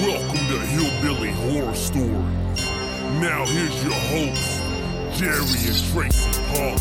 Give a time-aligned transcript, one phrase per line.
[0.00, 2.12] Welcome to Hillbilly Horror Stories.
[3.20, 4.60] Now here's your hosts,
[5.18, 6.78] Jerry and Tracy Hall,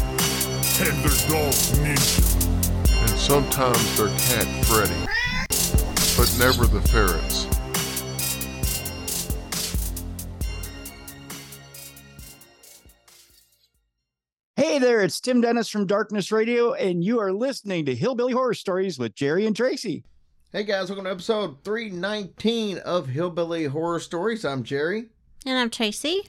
[0.86, 3.02] and their dog Ninja.
[3.02, 4.94] and sometimes their cat Freddy,
[6.16, 7.48] but never the ferrets.
[14.56, 18.54] Hey there, it's Tim Dennis from Darkness Radio, and you are listening to Hillbilly Horror
[18.54, 20.04] Stories with Jerry and Tracy.
[20.54, 24.46] Hey guys, welcome to episode 319 of Hillbilly Horror Stories.
[24.46, 25.10] I'm Jerry.
[25.46, 26.22] And I'm Tracy.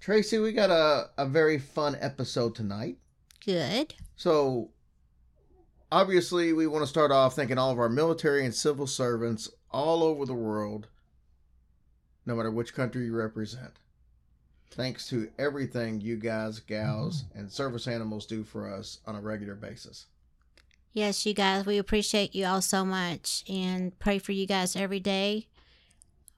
[0.00, 2.96] Tracy, we got a, a very fun episode tonight.
[3.44, 3.92] Good.
[4.16, 4.70] So,
[5.92, 10.02] obviously, we want to start off thanking all of our military and civil servants all
[10.02, 10.88] over the world,
[12.24, 13.74] no matter which country you represent.
[14.70, 17.40] Thanks to everything you guys, gals, mm-hmm.
[17.40, 20.06] and service animals do for us on a regular basis.
[20.92, 24.98] Yes, you guys, we appreciate you all so much and pray for you guys every
[24.98, 25.46] day.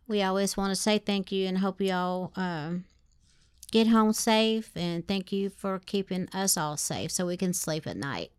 [0.07, 2.85] We always want to say thank you and hope you all um,
[3.71, 7.87] get home safe and thank you for keeping us all safe so we can sleep
[7.87, 8.31] at night.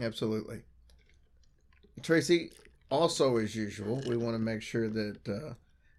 [0.00, 0.62] Absolutely.
[2.02, 2.50] Tracy,
[2.88, 5.54] also as usual, we want to make sure that uh,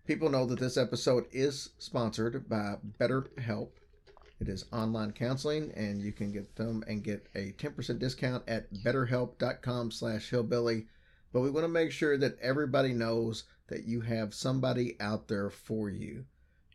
[0.07, 3.69] people know that this episode is sponsored by BetterHelp.
[4.43, 8.73] It is online counseling, and you can get them and get a 10% discount at
[8.73, 10.87] betterhelp.com slash hillbilly.
[11.31, 15.49] But we want to make sure that everybody knows that you have somebody out there
[15.49, 16.25] for you.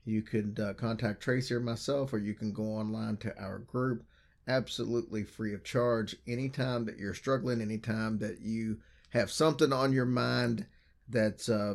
[0.07, 4.03] You could uh, contact Tracy or myself, or you can go online to our group
[4.47, 6.17] absolutely free of charge.
[6.27, 8.79] Anytime that you're struggling, anytime that you
[9.11, 10.65] have something on your mind
[11.07, 11.75] that's uh,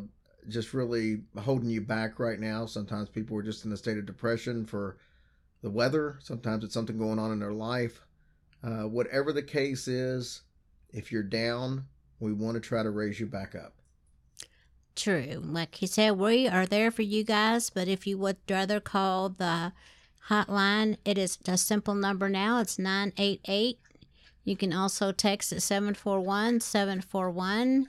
[0.50, 2.66] just really holding you back right now.
[2.66, 4.98] Sometimes people are just in a state of depression for
[5.64, 6.20] the weather.
[6.22, 8.06] Sometimes it's something going on in their life.
[8.64, 10.44] Uh, whatever the case is,
[10.92, 11.86] if you're down,
[12.20, 13.74] we want to try to raise you back up.
[14.96, 15.42] True.
[15.44, 19.30] Like he said, we are there for you guys, but if you would rather call
[19.30, 19.74] the
[20.30, 22.60] hotline, it is a simple number now.
[22.60, 23.80] It's 988.
[24.44, 27.88] You can also text at 741 741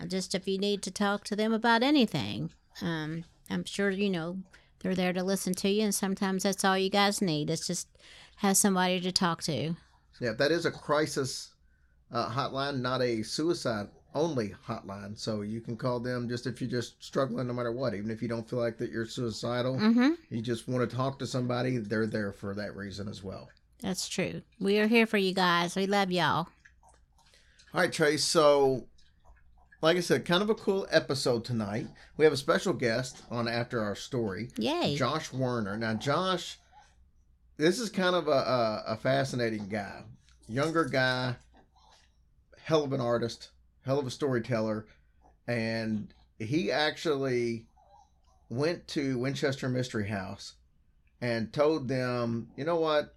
[0.00, 2.50] uh, just if you need to talk to them about anything.
[2.80, 4.38] Um, I'm sure you know
[4.80, 7.50] they're there to listen to you, and sometimes that's all you guys need.
[7.50, 7.88] It's just
[8.36, 9.74] have somebody to talk to.
[10.20, 11.50] Yeah, that is a crisis
[12.12, 15.16] uh, hotline, not a suicide only hotline.
[15.18, 17.94] So you can call them just if you're just struggling, no matter what.
[17.94, 20.10] Even if you don't feel like that you're suicidal, Mm-hmm.
[20.30, 23.48] you just want to talk to somebody, they're there for that reason as well.
[23.80, 24.42] That's true.
[24.58, 25.76] We are here for you guys.
[25.76, 26.48] We love y'all.
[27.72, 28.24] All right, Trace.
[28.24, 28.86] So,
[29.82, 31.86] like I said, kind of a cool episode tonight.
[32.16, 34.94] We have a special guest on after our story, Yay.
[34.96, 35.76] Josh Werner.
[35.76, 36.58] Now, Josh,
[37.56, 40.02] this is kind of a, a, a fascinating guy,
[40.48, 41.36] younger guy,
[42.62, 43.50] hell of an artist,
[43.84, 44.86] hell of a storyteller,
[45.46, 47.66] and he actually
[48.48, 50.54] went to Winchester Mystery House
[51.20, 53.14] and told them, you know what?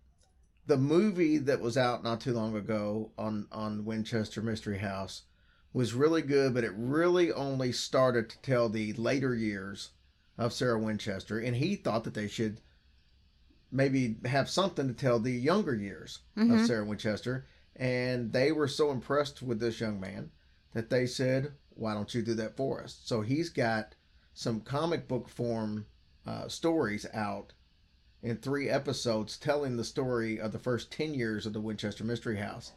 [0.66, 5.24] The movie that was out not too long ago on on Winchester Mystery House
[5.74, 9.92] was really good, but it really only started to tell the later years
[10.38, 12.62] of Sarah Winchester, and he thought that they should
[13.72, 16.68] maybe have something to tell the younger years of Mhm.
[16.68, 17.48] Sarah Winchester.
[17.76, 20.32] And they were so impressed with this young man
[20.74, 23.96] that they said, "Why don't you do that for us?" So he's got
[24.36, 25.88] some comic book form
[26.26, 27.54] uh, stories out
[28.22, 32.38] in three episodes telling the story of the first 10 years of the Winchester Mystery
[32.38, 32.74] House.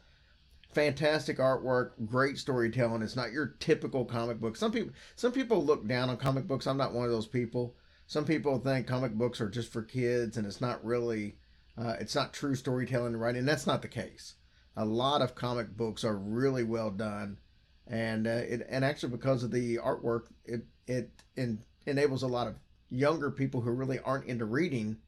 [0.76, 3.00] Fantastic artwork, great storytelling.
[3.00, 4.58] It's not your typical comic book.
[4.58, 6.66] Some people some people look down on comic books.
[6.66, 7.74] I'm not one of those people.
[8.06, 11.38] Some people think comic books are just for kids and it's not really
[11.78, 13.46] uh, it's not true storytelling and writing.
[13.46, 14.34] That's not the case.
[14.76, 17.38] A lot of comic books are really well done
[17.86, 22.48] and uh, it and actually because of the artwork it it en- enables a lot
[22.48, 22.56] of
[22.90, 24.98] younger people who really aren't into reading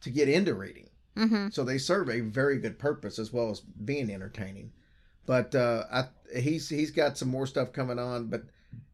[0.00, 0.90] to get into reading.
[1.16, 1.50] Mm-hmm.
[1.50, 4.72] So they serve a very good purpose as well as being entertaining.
[5.26, 6.04] But uh, I,
[6.38, 8.26] he's he's got some more stuff coming on.
[8.26, 8.44] But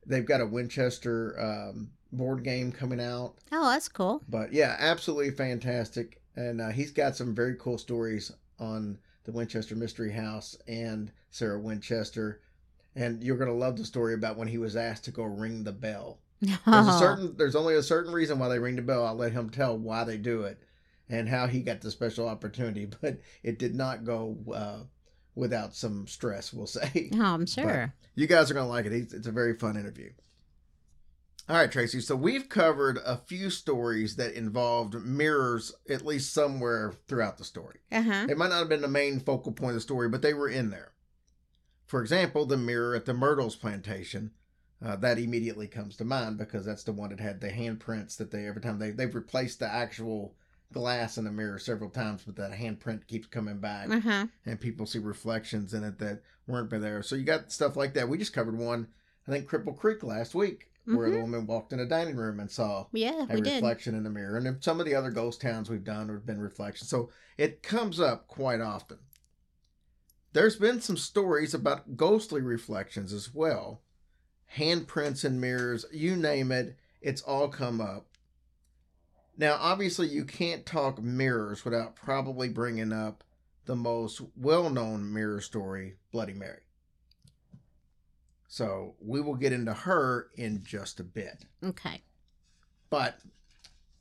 [0.06, 3.34] they've got a Winchester um, board game coming out.
[3.52, 4.22] Oh, that's cool.
[4.28, 6.20] But yeah, absolutely fantastic.
[6.36, 11.60] And uh, he's got some very cool stories on the Winchester Mystery House and Sarah
[11.60, 12.40] Winchester.
[12.94, 15.72] And you're gonna love the story about when he was asked to go ring the
[15.72, 19.04] bell There's a certain there's only a certain reason why they ring the bell.
[19.04, 20.62] I'll let him tell why they do it
[21.08, 24.78] and how he got the special opportunity, but it did not go uh,
[25.38, 27.10] without some stress, we'll say.
[27.14, 27.94] Oh, I'm sure.
[28.14, 28.92] You guys are going to like it.
[28.92, 30.10] It's a very fun interview.
[31.48, 32.00] All right, Tracy.
[32.00, 37.78] So we've covered a few stories that involved mirrors, at least somewhere throughout the story.
[37.90, 38.26] Uh huh.
[38.26, 40.48] They might not have been the main focal point of the story, but they were
[40.48, 40.92] in there.
[41.86, 44.32] For example, the mirror at the Myrtles plantation.
[44.84, 48.30] Uh, that immediately comes to mind because that's the one that had the handprints that
[48.30, 50.36] they every time they they've replaced the actual
[50.72, 54.26] glass in the mirror several times, but that handprint keeps coming back Uh huh.
[54.44, 57.02] and people see reflections in it that weren't there.
[57.02, 58.08] So you got stuff like that.
[58.08, 58.88] We just covered one,
[59.26, 62.50] I think Cripple Creek last week, where the woman walked in a dining room and
[62.50, 63.42] saw Yeah, a Mm-hmm.
[63.42, 63.54] did.
[63.54, 64.36] reflection in the mirror.
[64.38, 66.88] And some of the other ghost towns we've done, have been reflections.
[66.90, 68.98] So it comes up quite often.
[70.34, 73.80] There's been some stories about ghostly reflections as well.
[74.56, 78.07] Handprints in mirrors, you name it, it's all come up.
[79.38, 83.22] Now, obviously, you can't talk mirrors without probably bringing up
[83.66, 86.60] the most well known mirror story, Bloody Mary.
[88.48, 92.02] So we will get into her in just a bit Okay.
[92.90, 93.18] but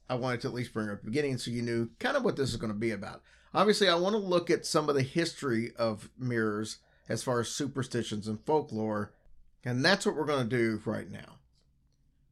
[0.10, 2.24] I wanted to at least bring her up the beginning so you knew kind of
[2.24, 3.22] what this is going to be about.
[3.54, 6.78] Obviously, I want to look at some of the history of mirrors
[7.10, 9.12] as far as superstitions and folklore,
[9.66, 11.39] and that's what we're going to do right now.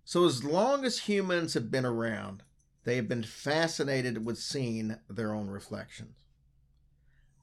[0.06, 2.44] So, as long as humans have been around,
[2.86, 6.24] they have been fascinated with seeing their own reflections.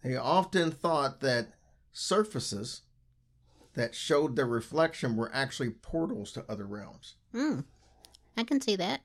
[0.03, 1.49] They often thought that
[1.93, 2.83] surfaces
[3.75, 7.17] that showed their reflection were actually portals to other realms.
[7.35, 7.65] Mm.
[8.37, 9.03] I can see that.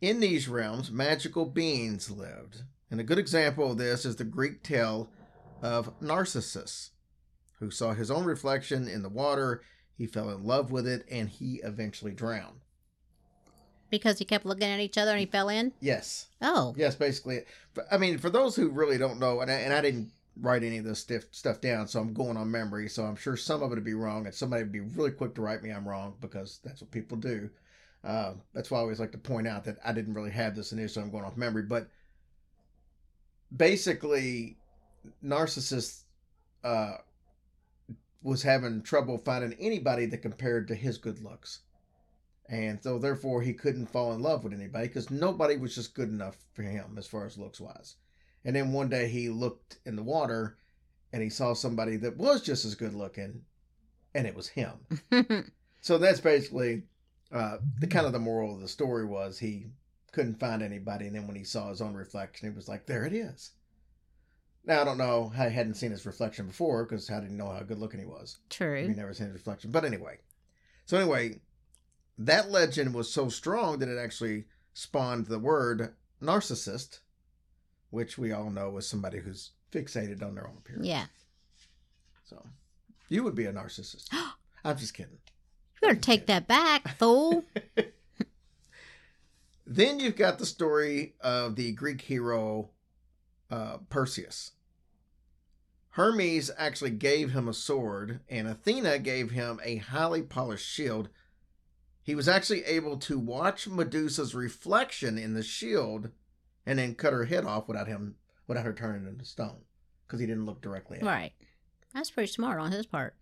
[0.00, 2.62] In these realms, magical beings lived.
[2.90, 5.10] And a good example of this is the Greek tale
[5.60, 6.90] of Narcissus,
[7.58, 9.62] who saw his own reflection in the water.
[9.96, 12.60] He fell in love with it and he eventually drowned.
[13.92, 15.72] Because he kept looking at each other and he fell in?
[15.78, 16.28] Yes.
[16.40, 16.74] Oh.
[16.78, 17.42] Yes, basically.
[17.90, 20.10] I mean, for those who really don't know, and I, and I didn't
[20.40, 22.88] write any of this stiff stuff down, so I'm going on memory.
[22.88, 25.34] So I'm sure some of it would be wrong, and somebody would be really quick
[25.34, 27.50] to write me I'm wrong because that's what people do.
[28.02, 30.72] Uh, that's why I always like to point out that I didn't really have this
[30.72, 31.86] in here, So I'm going off memory, but
[33.54, 34.56] basically,
[35.20, 36.04] Narcissus
[36.64, 36.94] uh,
[38.22, 41.60] was having trouble finding anybody that compared to his good looks.
[42.48, 46.08] And so, therefore, he couldn't fall in love with anybody because nobody was just good
[46.08, 47.96] enough for him as far as looks wise.
[48.44, 50.58] And then one day he looked in the water
[51.12, 53.42] and he saw somebody that was just as good looking,
[54.14, 54.72] and it was him.
[55.82, 56.84] So that's basically
[57.32, 59.66] uh, the kind of the moral of the story was he
[60.12, 63.04] couldn't find anybody, and then when he saw his own reflection, he was like, "There
[63.04, 63.50] it is."
[64.64, 65.32] Now I don't know.
[65.36, 68.06] I hadn't seen his reflection before because how did he know how good looking he
[68.06, 68.38] was?
[68.48, 68.86] True.
[68.86, 69.72] He never seen his reflection.
[69.72, 70.18] But anyway,
[70.86, 71.40] so anyway,
[72.18, 74.44] that legend was so strong that it actually
[74.74, 77.00] spawned the word narcissist,
[77.90, 80.86] which we all know is somebody who's fixated on their own appearance.
[80.86, 81.06] Yeah.
[82.24, 82.42] So
[83.08, 84.08] you would be a narcissist.
[84.64, 85.18] I'm just kidding.
[85.80, 87.44] You better take that back, fool.
[89.66, 92.70] Then you've got the story of the Greek hero
[93.50, 94.52] uh, Perseus.
[95.90, 101.08] Hermes actually gave him a sword, and Athena gave him a highly polished shield.
[102.02, 106.10] He was actually able to watch Medusa's reflection in the shield
[106.66, 108.16] and then cut her head off without him
[108.46, 109.62] without her turning into stone
[110.06, 111.08] because he didn't look directly at her.
[111.08, 111.32] right.
[111.94, 113.14] That's pretty smart on his part.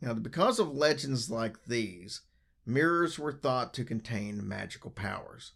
[0.00, 2.22] Now, because of legends like these,
[2.66, 5.52] mirrors were thought to contain magical powers.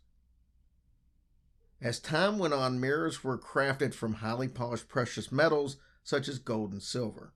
[1.81, 6.73] As time went on, mirrors were crafted from highly polished precious metals such as gold
[6.73, 7.35] and silver.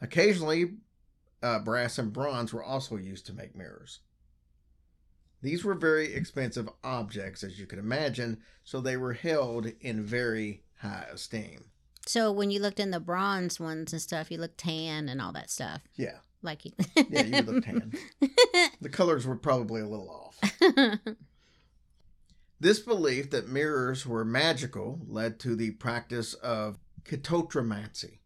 [0.00, 0.76] Occasionally,
[1.42, 4.00] uh, brass and bronze were also used to make mirrors.
[5.40, 10.64] These were very expensive objects, as you can imagine, so they were held in very
[10.80, 11.66] high esteem.
[12.06, 15.32] So when you looked in the bronze ones and stuff, you looked tan and all
[15.32, 15.82] that stuff.
[15.94, 16.72] Yeah, Like you.
[17.08, 17.92] yeah, you look tan.
[18.80, 20.98] The colors were probably a little off.
[22.60, 28.18] This belief that mirrors were magical led to the practice of catoptromancy.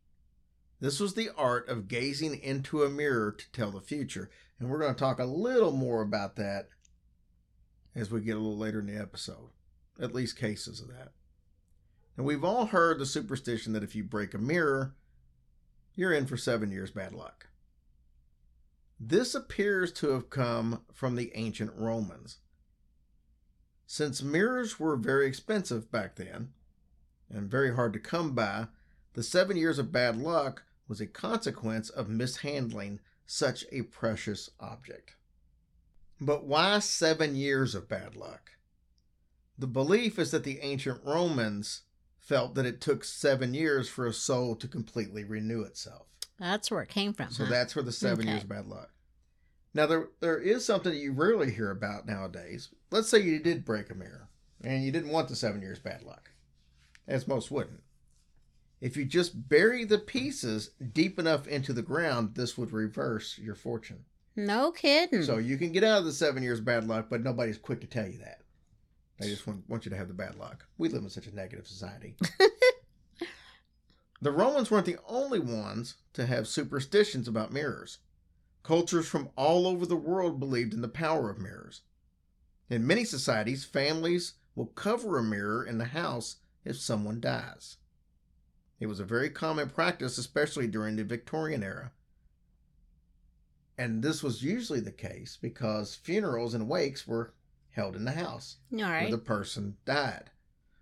[0.82, 4.80] This was the art of gazing into a mirror to tell the future, and we're
[4.80, 6.70] going to talk a little more about that
[7.94, 9.50] as we get a little later in the episode.
[10.00, 11.12] At least cases of that.
[12.16, 14.96] And we've all heard the superstition that if you break a mirror,
[15.94, 17.46] you're in for seven years bad luck.
[18.98, 22.38] This appears to have come from the ancient Romans.
[23.86, 26.54] Since mirrors were very expensive back then
[27.30, 28.66] and very hard to come by,
[29.14, 35.16] the seven years of bad luck was a consequence of mishandling such a precious object.
[36.20, 38.50] But why seven years of bad luck?
[39.56, 41.84] The belief is that the ancient Romans
[42.18, 46.08] felt that it took seven years for a soul to completely renew itself.
[46.38, 47.30] That's where it came from.
[47.30, 47.50] So huh?
[47.50, 48.32] that's where the seven Okay.
[48.32, 48.90] years of bad luck.
[49.72, 52.68] Now there there is something that you rarely hear about nowadays.
[52.90, 54.28] Let's say you did break a mirror
[54.62, 56.32] and you didn't want the seven years bad luck,
[57.08, 57.82] as most wouldn't.
[58.82, 63.54] If you just bury the pieces deep enough into the ground, this would reverse your
[63.54, 64.04] fortune.
[64.34, 65.22] no kidding.
[65.22, 67.86] So you can get out of the seven years bad luck, but nobody's quick to
[67.86, 68.40] tell you that.
[69.20, 70.66] They just want, want you to have the bad luck.
[70.78, 72.16] We live in such a negative society.
[74.20, 77.98] the Romans weren't the only ones to have superstitions about mirrors.
[78.64, 81.82] Cultures from all over the world believed in the power of mirrors.
[82.68, 87.76] In many societies, families will cover a mirror in the house if someone dies.
[88.82, 91.92] It was a very common practice, especially during the Victorian era.
[93.78, 97.32] And this was usually the case because funerals and wakes were
[97.70, 98.56] held in the house
[99.02, 100.30] where the person died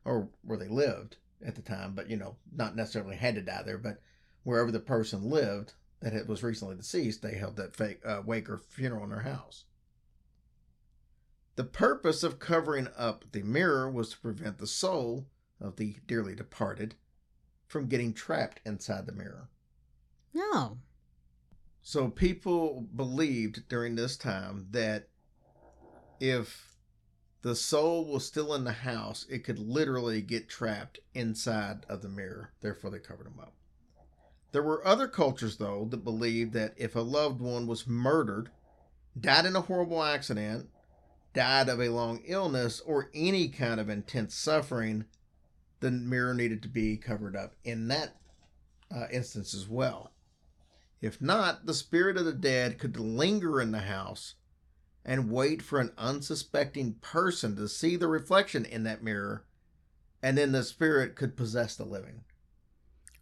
[0.02, 3.62] or where they lived at the time, but you know, not necessarily had to die
[3.64, 4.00] there, but
[4.44, 8.56] wherever the person lived that was recently deceased, they held that fake uh, wake or
[8.56, 9.64] funeral in their house.
[11.56, 15.26] The purpose of covering up the mirror was to prevent the soul
[15.60, 16.94] of the dearly departed
[17.70, 19.48] from getting trapped inside the mirror.
[20.34, 20.78] No.
[21.82, 25.08] So people believed during this time that
[26.18, 26.74] if
[27.42, 32.08] the soul was still in the house, it could literally get trapped inside of the
[32.08, 32.50] mirror.
[32.60, 33.54] Therefore, they covered them up.
[34.50, 38.50] There were other cultures, though, that believed that if a loved one was murdered,
[39.18, 40.68] died in a horrible accident,
[41.34, 45.04] died of a long illness, or any kind of intense suffering,
[45.80, 48.16] the mirror needed to be covered up in that
[48.94, 50.12] uh, instance as well.
[51.00, 54.34] If not, the spirit of the dead could linger in the house
[55.04, 59.44] and wait for an unsuspecting person to see the reflection in that mirror,
[60.22, 62.24] and then the spirit could possess the living.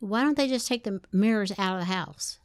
[0.01, 2.39] Why don't they just take the mirrors out of the house?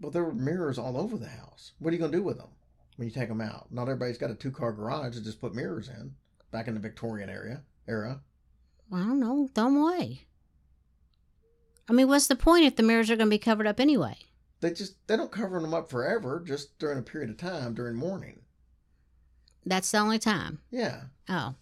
[0.00, 1.72] But there were mirrors all over the house.
[1.78, 2.48] What are you going to do with them
[2.96, 3.68] when you take them out?
[3.70, 6.14] Not everybody's got a two car garage to just put mirrors in.
[6.50, 8.22] Back in the Victorian area, era.
[8.92, 9.48] I don't know.
[9.54, 10.26] Throw them away.
[11.88, 14.16] I mean, what's the point if the mirrors are going to be covered up anyway?
[14.60, 17.96] They just they don't cover them up forever, just during a period of time during
[17.96, 18.40] mourning.
[19.64, 20.60] That's the only time.
[20.70, 21.54] Yeah, Oh,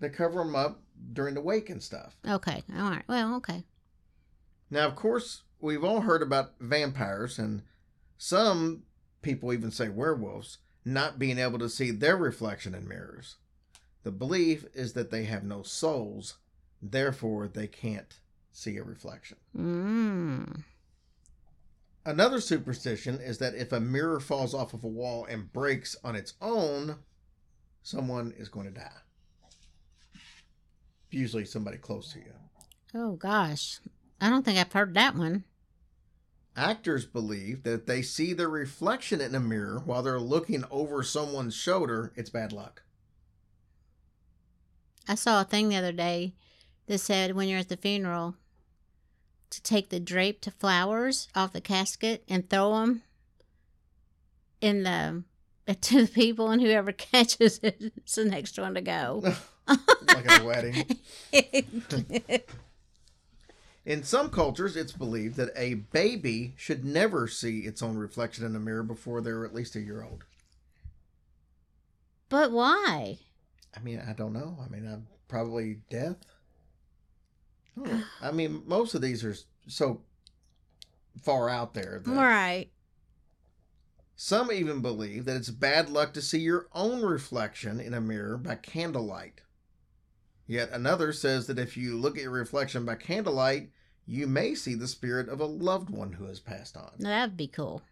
[0.00, 0.80] they cover them up
[1.12, 2.16] during the wake and stuff.
[2.26, 2.62] okay.
[2.76, 3.04] All right.
[3.08, 3.64] Well, okay.
[4.70, 7.62] Now, of course, we've all heard about vampires, and
[8.16, 8.84] some
[9.20, 13.36] people even say werewolves not being able to see their reflection in mirrors.
[14.04, 16.38] The belief is that they have no souls,
[16.82, 18.18] therefore, they can't
[18.50, 19.38] see a reflection.
[19.56, 20.64] Mm.
[22.04, 26.16] Another superstition is that if a mirror falls off of a wall and breaks on
[26.16, 26.96] its own,
[27.82, 28.90] someone is going to die.
[31.10, 32.32] Usually, somebody close to you.
[32.94, 33.78] Oh, gosh.
[34.20, 35.44] I don't think I've heard that one.
[36.56, 41.02] Actors believe that if they see their reflection in a mirror while they're looking over
[41.02, 42.82] someone's shoulder, it's bad luck.
[45.08, 46.34] I saw a thing the other day
[46.86, 48.34] that said when you're at the funeral
[49.50, 53.02] to take the draped flowers off the casket and throw them
[54.60, 55.24] in the
[55.80, 59.22] to the people and whoever catches it is the next one to go.
[59.68, 59.78] like
[60.30, 60.98] at a wedding.
[63.84, 68.54] In some cultures, it's believed that a baby should never see its own reflection in
[68.54, 70.24] a mirror before they're at least a year old.
[72.28, 73.18] but why?
[73.76, 74.56] I mean, I don't know.
[74.64, 76.16] I mean, I'm probably death.
[77.76, 78.02] I.
[78.20, 79.36] I mean, most of these are
[79.66, 80.02] so
[81.20, 82.00] far out there.
[82.04, 82.70] That Right.
[84.14, 88.36] Some even believe that it's bad luck to see your own reflection in a mirror
[88.36, 89.40] by candlelight.
[90.46, 93.70] Yet another says that if you look at your reflection by candlelight,
[94.06, 96.92] you may see the spirit of a loved one who has passed on.
[96.98, 97.82] Now, that'd be cool.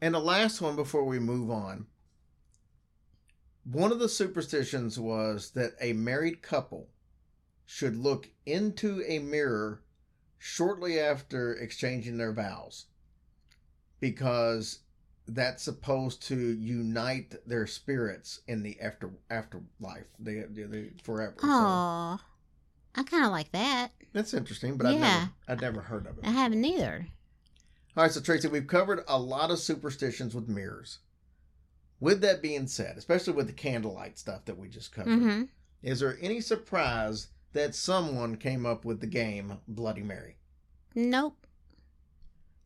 [0.00, 1.86] And the last one before we move on.
[3.64, 6.88] One of the superstitions was that a married couple
[7.66, 9.82] should look into a mirror
[10.38, 12.86] shortly after exchanging their vows
[14.00, 14.80] because
[15.28, 21.34] that's supposed to unite their spirits in the after afterlife, the, the, the forever.
[21.40, 22.20] So Oh,
[22.94, 23.90] I kind of like that.
[24.12, 25.00] that's interesting, but I've Yeah.
[25.00, 26.24] never I've never heard of it.
[26.24, 27.08] I haven't either.
[27.96, 30.98] All right, so Tracy, we've covered a lot of superstitions with mirrors.
[31.98, 35.42] With that being said, especially with the candlelight stuff that we just covered, Mm-hmm.
[35.82, 40.36] is there any surprise that someone came up with the game Bloody Mary?
[40.94, 41.46] Nope.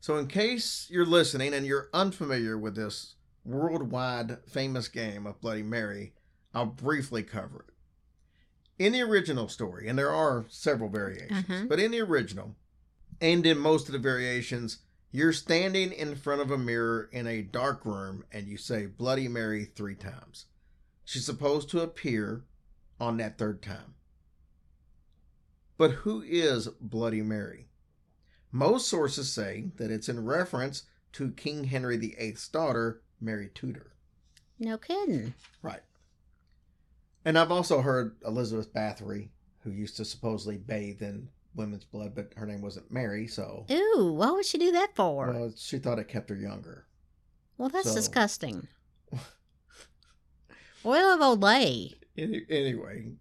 [0.01, 5.63] So, in case you're listening and you're unfamiliar with this worldwide famous game of Bloody
[5.63, 6.15] Mary,
[6.55, 8.85] I'll briefly cover it.
[8.85, 11.69] In the original story, and there are several variations, Mhm.
[11.69, 12.57] but in the original,
[13.21, 14.79] and in most of the variations,
[15.13, 19.29] you're standing in front of a mirror in a dark room and you say Bloody
[19.29, 20.47] Mary three times.
[21.05, 22.45] She's supposed to appear
[22.99, 23.95] on that third time.
[25.81, 27.71] But who is Bloody Mary?
[28.53, 30.83] Most sources say that it's in reference
[31.15, 33.95] to King Henry VIII's daughter, Mary Tudor.
[34.59, 35.33] No kidding.
[35.63, 35.81] Right.
[37.25, 42.35] And I've also heard Elizabeth Bathory, who used to supposedly bathe in women's blood, but
[42.37, 45.29] her name wasn't Mary, so Ooh, what would she do that for?
[45.33, 46.85] well, she thought it kept her younger.
[47.57, 48.69] well, that's so- disgusting.
[50.85, 51.95] Oil of Olay.
[52.19, 53.13] Any, anyway,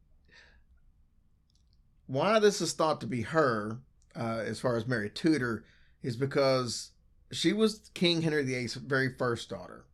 [2.09, 3.77] why this is thought to be her,
[4.15, 5.63] uh, as far as Mary Tudor,
[6.01, 6.89] is because
[7.31, 9.85] she was King Henry VIII's very first daughter,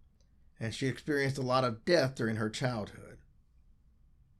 [0.58, 3.18] and she experienced a lot of death during her childhood.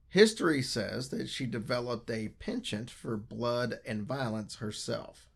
[0.08, 5.28] History says that she developed a penchant for blood and violence herself.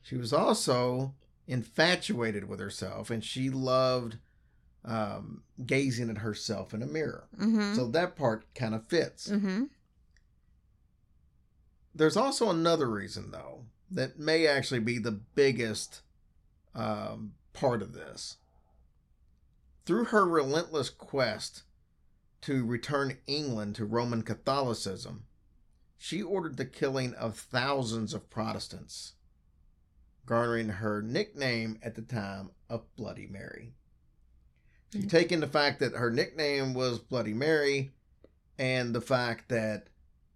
[0.00, 1.14] She was also
[1.48, 4.18] infatuated with herself, and she loved
[4.84, 7.26] um, gazing at herself in a mirror.
[7.36, 7.74] Mm-hmm.
[7.74, 9.28] So that part kind of fits.
[9.28, 9.64] mm-hmm.
[11.98, 16.02] There's also another reason, though, that may actually be the biggest
[16.72, 18.36] um, part of this.
[19.84, 21.64] Through her relentless quest
[22.42, 25.24] to return England to Roman Catholicism,
[25.96, 29.14] she ordered the killing of thousands of Protestants,
[30.24, 33.74] garnering her nickname at the time of Bloody Mary.
[34.92, 35.10] If you Mm.
[35.10, 37.92] take in the fact that her nickname was Bloody Mary
[38.56, 39.88] and the fact that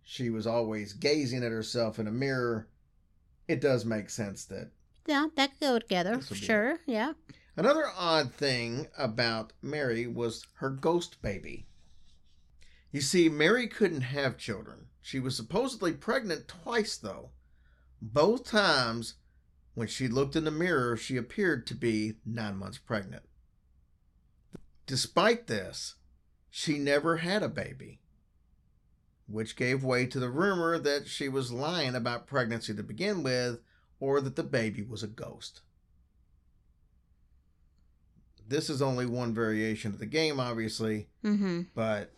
[0.04, 2.68] she was always gazing at herself in a mirror,
[3.48, 4.70] it does make sense that
[5.06, 6.16] Yeah, that could go together.
[6.16, 6.78] This would be Sure.
[6.86, 7.12] Yeah.
[7.56, 11.66] Another odd thing about Mary was her ghost baby.
[12.90, 14.86] You see, Mary couldn't have children.
[15.00, 17.30] She was supposedly pregnant twice, though.
[18.00, 19.14] Both times,
[19.74, 23.24] when she looked in the mirror, she appeared to be nine months pregnant.
[24.86, 25.94] Despite this,
[26.50, 28.00] she never had a baby,
[29.32, 33.60] which gave way to the rumor that she was lying about pregnancy to begin with,
[33.98, 35.62] or that the baby was a ghost.
[38.46, 41.62] This is only one variation of the game, obviously, Mm-hmm.
[41.74, 42.12] but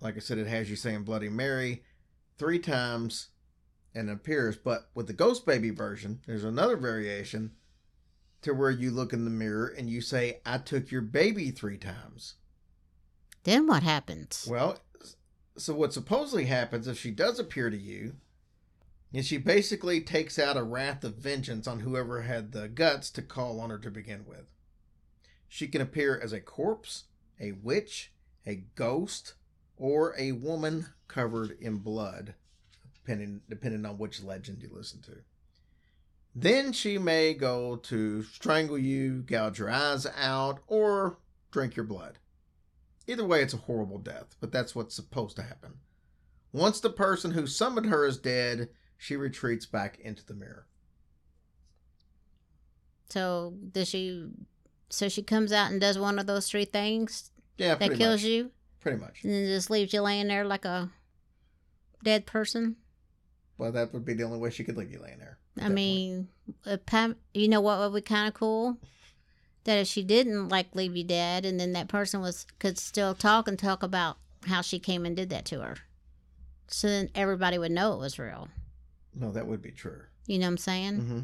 [0.00, 1.82] like I said, it has you saying Bloody Mary
[2.38, 3.28] three times
[3.94, 4.56] and it appears.
[4.56, 7.52] But with the Ghost Baby version, there's another variation
[8.42, 11.76] to where you look in the mirror and you say, I took your baby three
[11.76, 12.36] times.
[13.44, 14.46] Then what happens?
[14.48, 14.78] Well,
[15.60, 18.14] so what supposedly happens if she does appear to you
[19.12, 23.22] is she basically takes out a wrath of vengeance on whoever had the guts to
[23.22, 24.52] call on her to begin with.
[25.48, 27.04] She can appear as a corpse,
[27.40, 28.12] a witch,
[28.46, 29.34] a ghost,
[29.76, 32.34] or a woman covered in blood,
[32.94, 35.16] depending depending on which legend you listen to.
[36.34, 41.18] Then she may go to strangle you, gouge your eyes out, or
[41.50, 42.18] drink your blood.
[43.06, 45.74] Either way, it's a horrible death, but that's what's supposed to happen.
[46.52, 50.66] Once the person who summoned her is dead, she retreats back into the mirror.
[53.08, 54.28] So does she?
[54.88, 58.28] So she comes out and does one of those three things Yeah, that kills much.
[58.28, 59.22] you, Pretty much.
[59.22, 60.90] and then just leaves you laying there like a
[62.02, 62.76] dead person.
[63.58, 65.38] Well, that would be the only way she could leave you laying there.
[65.60, 66.28] I mean,
[66.64, 66.78] uh,
[67.34, 68.78] you know what would be kind of cool?
[69.64, 73.14] That if she didn't like leave you dead, and then that person was could still
[73.14, 75.76] talk and talk about how she came and did that to her,
[76.66, 78.48] so then everybody would know it was real.
[79.14, 80.02] No, that would be true.
[80.26, 80.96] You know what I'm saying?
[80.98, 81.20] hmm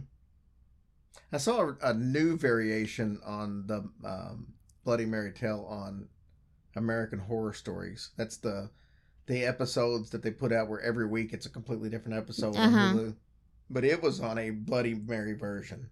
[1.33, 4.47] I saw a, a new variation on the um,
[4.85, 6.09] Bloody Mary tale on
[6.77, 8.11] American Horror Stories.
[8.17, 8.71] That's the
[9.27, 12.65] the episodes that they put out where every week it's a completely different episode Uh-huh.
[12.67, 13.15] on Hulu.
[13.71, 15.89] But it was on a Bloody Mary version,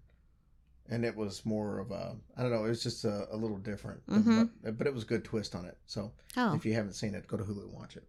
[0.91, 2.65] and it was more of a I don't know.
[2.65, 4.51] It was just a, a little different, but- Mhm.
[4.63, 5.79] but, but it was a good twist on it.
[5.87, 8.05] So Oh, if you haven't seen it, go to Hulu and watch it.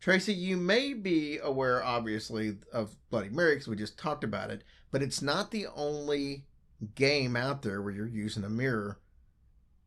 [0.00, 4.64] Tracy, you may be aware, obviously, of Bloody Mary because we just talked about it,
[4.90, 6.46] but it's not the only
[6.94, 8.98] game out there where you're using a mirror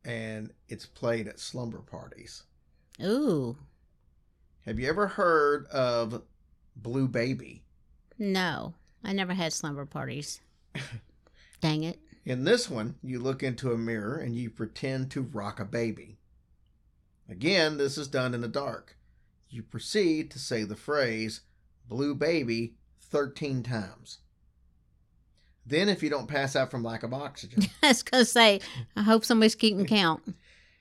[0.06, 2.44] and it's played at slumber parties.
[3.04, 3.58] ooh,
[4.66, 6.22] Have you ever heard of
[6.76, 7.64] Blue Baby?
[8.20, 10.42] no, I never had slumber parties.
[11.64, 12.02] Dang it!
[12.26, 16.18] In this one, you look into a mirror and you pretend to rock a baby.
[17.30, 18.98] Again, this is done in the dark.
[19.50, 21.40] You proceed to say the phrase
[21.88, 24.18] Blue Baby 13 times.
[25.66, 27.64] Then, if you don't pass out from lack of oxygen.
[27.82, 28.60] I was gonna say,
[28.98, 30.36] I hope somebody's keeping count.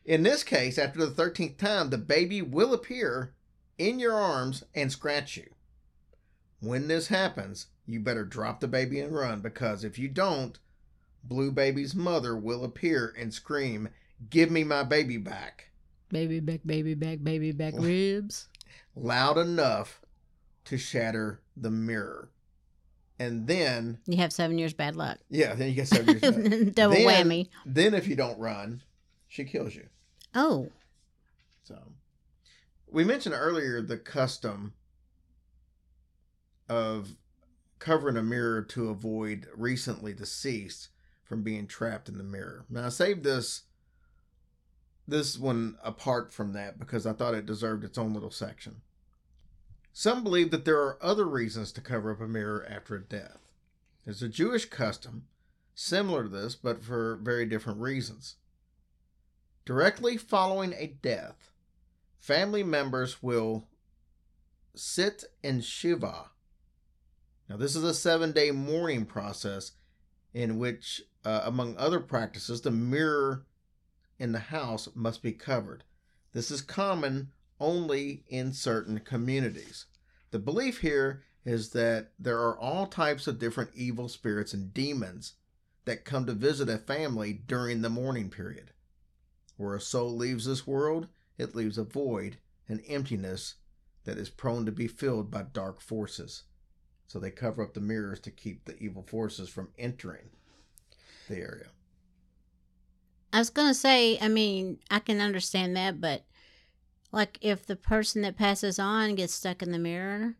[0.04, 3.34] In this case, after the 13th time, the baby will appear
[3.78, 5.48] in your arms and scratch you.
[6.58, 10.58] When this happens, you better drop the baby and run because if you don't,
[11.24, 13.88] Blue Baby's mother will appear and scream,
[14.30, 15.70] Give me my baby back.
[16.10, 18.48] Baby back, baby back, baby back ribs.
[18.94, 20.00] Loud enough
[20.66, 22.28] to shatter the mirror.
[23.18, 25.18] And then, You have seven years bad luck.
[25.30, 26.20] yeah, then you get seven years.
[26.20, 26.74] back.
[26.74, 27.48] Double Then- whammy.
[27.64, 28.82] Then, if you don't run,
[29.28, 29.86] she kills you.
[30.34, 30.68] Oh,
[31.64, 31.78] So,
[32.90, 34.74] we mentioned earlier the custom
[36.68, 37.16] of
[37.78, 40.88] covering a mirror to avoid recently deceased
[41.32, 42.66] from being trapped in the mirror.
[42.68, 43.62] Now, I saved this
[45.08, 48.82] this one apart from that because I thought it deserved its own little section.
[49.94, 53.38] Some believe that there are other reasons to cover up a mirror after a death.
[54.04, 55.24] There's a Jewish custom
[55.74, 58.36] similar to this, but for very different reasons.
[59.64, 61.50] Directly following a death,
[62.20, 63.68] family members will
[64.74, 66.26] sit in Shiva.
[67.48, 69.72] Now, this is a seven day mourning process
[70.34, 73.46] in which, uh, among other practices, the mirror
[74.18, 75.84] in the house must be covered.
[76.32, 77.30] This is common
[77.60, 79.86] only in certain communities.
[80.30, 85.34] The belief here is that there are all types of different evil spirits and demons
[85.84, 88.72] that come to visit a family during the mourning period.
[89.56, 91.08] Where a soul leaves this world,
[91.38, 93.56] it leaves a void, an emptiness
[94.04, 96.44] that is prone to be filled by dark forces.
[97.06, 100.30] So they cover up the mirrors to keep the evil forces from entering
[101.32, 101.66] the area.
[103.32, 106.24] I was gonna say, I mean, I can understand that, but
[107.10, 110.34] like if the person that passes on gets stuck in the mirror,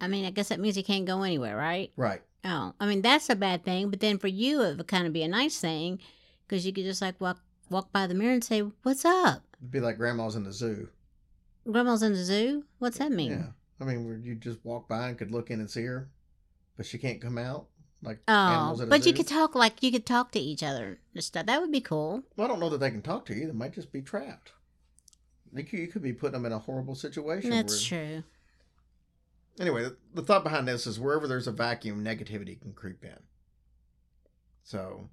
[0.00, 1.92] I mean, I guess that means he can't go anywhere, right?
[1.96, 2.22] Right.
[2.44, 3.88] Oh, I mean, that's a bad thing.
[3.88, 6.00] But then for you, it would kind of be a nice thing
[6.46, 7.38] because you could just like walk
[7.70, 10.88] walk by the mirror and say, "What's up?" It'd be like grandma's in the zoo.
[11.70, 12.64] Grandma's in the zoo.
[12.80, 13.30] What's that mean?
[13.30, 13.46] Yeah.
[13.80, 16.08] I mean, you just walk by and could look in and see her,
[16.76, 17.66] but she can't come out
[18.02, 20.62] like Oh, animals at a but you could talk like you could talk to each
[20.62, 21.46] other and stuff.
[21.46, 22.22] That would be cool.
[22.36, 23.46] Well, I don't know that they can talk to you.
[23.46, 24.52] They might just be trapped.
[25.54, 27.50] You could, you could be putting them in a horrible situation.
[27.50, 28.22] That's where- true.
[29.60, 33.18] Anyway, the, the thought behind this is wherever there's a vacuum, negativity can creep in.
[34.64, 35.08] So,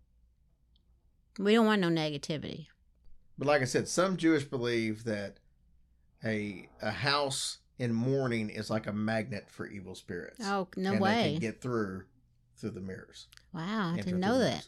[1.38, 2.68] We don't want no negativity.
[3.38, 5.38] but like I said, some Jewish believe that
[6.24, 10.40] a a house in mourning is like a magnet for evil spirits.
[10.44, 11.32] Oh no and They way!
[11.34, 12.04] can get through
[12.60, 13.28] through the mirrors.
[13.54, 14.68] wow, I didn't know that.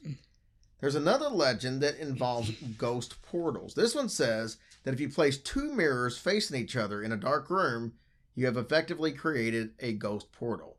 [0.79, 3.75] There's another legend that involves ghost portals.
[3.75, 7.49] This one says that if you place two mirrors facing each other in a dark
[7.49, 7.93] room,
[8.33, 10.77] you have effectively created a ghost portal.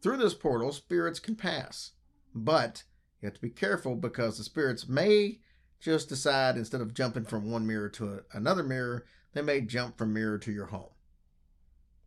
[0.00, 1.92] Through this portal, spirits can pass,
[2.34, 2.84] but
[3.20, 5.40] you have to be careful because the spirits may
[5.80, 9.98] just decide instead of jumping from one mirror to a, another mirror, they may jump
[9.98, 10.90] from mirror to your home.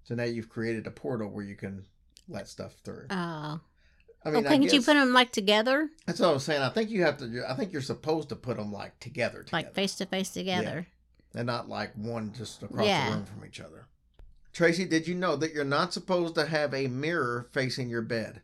[0.04, 1.86] So now you've created a portal where you can
[2.30, 3.08] let stuff through.
[3.10, 3.60] Oh,
[4.26, 6.62] I oh, mean, I couldn't you put them like together, that's what I was saying.
[6.62, 7.44] I think you have to.
[7.48, 10.88] I think you're supposed to put them like together, together, like face to face together?
[11.36, 13.10] and not like one just across Yeah.
[13.10, 13.88] the room from each other.
[14.54, 18.42] Tracy, did you know that you're not supposed to have a mirror facing your bed?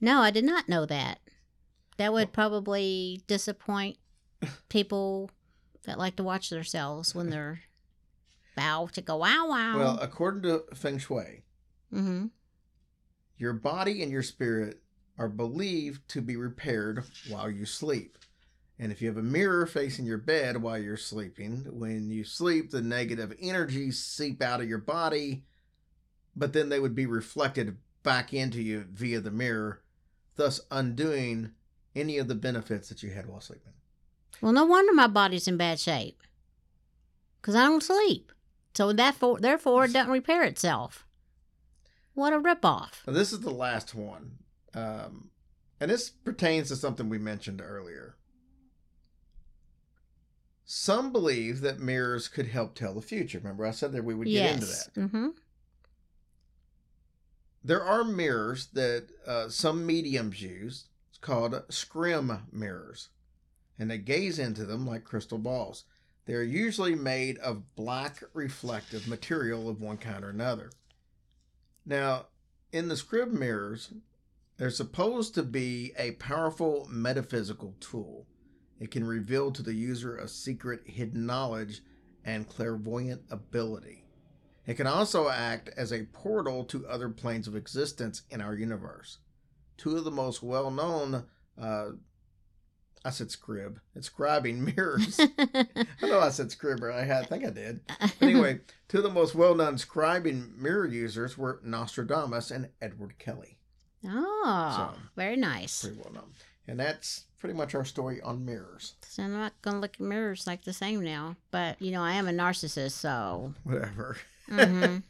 [0.00, 1.20] No, I did not know that.
[1.96, 3.96] That would probably disappoint
[4.68, 5.30] people
[5.84, 7.62] that like to watch themselves when they're
[8.56, 9.78] bow to go wow wow.
[9.78, 11.44] Well, according to Feng Shui,
[11.92, 12.26] mm-hmm.
[13.38, 14.80] Your body and your spirit
[15.18, 18.18] are believed to be repaired while you sleep.
[18.78, 22.70] And if you have a mirror facing your bed while you're sleeping, when you sleep,
[22.70, 25.44] the negative energies seep out of your body,
[26.34, 29.82] but then they would be reflected back into you via the mirror,
[30.36, 31.52] thus undoing
[31.94, 33.72] any of the benefits that you had while sleeping.
[34.42, 36.22] Well, no wonder my body's in bad shape.
[37.40, 38.32] Cause I don't sleep,
[38.74, 41.05] so that for, therefore it doesn't repair itself.
[42.16, 43.06] What a ripoff!
[43.06, 44.38] Now, this is the last one.
[44.72, 45.28] Um,
[45.78, 48.16] and this pertains to something we mentioned earlier.
[50.64, 53.38] Some believe that mirrors could help tell the future.
[53.38, 54.94] Remember, I said that we would get into that.
[54.96, 55.28] Mm-hmm.
[57.62, 60.86] There are mirrors that uh, some mediums use.
[61.10, 63.10] It's called scrim mirrors.
[63.78, 65.84] And they gaze into them like crystal balls.
[66.24, 70.70] They're usually made of black reflective material of one kind or another.
[71.86, 72.26] Now,
[72.72, 73.92] in the scrib mirrors,
[74.56, 78.26] they're supposed to be a powerful metaphysical tool.
[78.80, 81.82] It can reveal to the user a secret hidden knowledge
[82.24, 84.04] and clairvoyant ability.
[84.66, 89.18] It can also act as a portal to other planes of existence in our universe.
[89.76, 91.24] two of the most well known,
[91.60, 91.90] uh,
[93.06, 95.20] I said scrib, it's scribing mirrors.
[95.38, 96.90] I know I said scribber.
[96.92, 97.80] I, had, I think I did.
[98.00, 103.18] But anyway, two of the most well known scribing mirror users were Nostradamus and Edward
[103.18, 103.58] Kelley.
[104.06, 105.82] oh, So- very nice.
[105.82, 106.30] Pretty well known.
[106.66, 108.94] And that's pretty much our story on mirrors.
[109.08, 112.14] So I'm not gonna look at mirrors like the same now, but you know I
[112.14, 113.54] am a narcissist, so.
[113.62, 114.16] Whatever.
[114.50, 115.04] Mhm.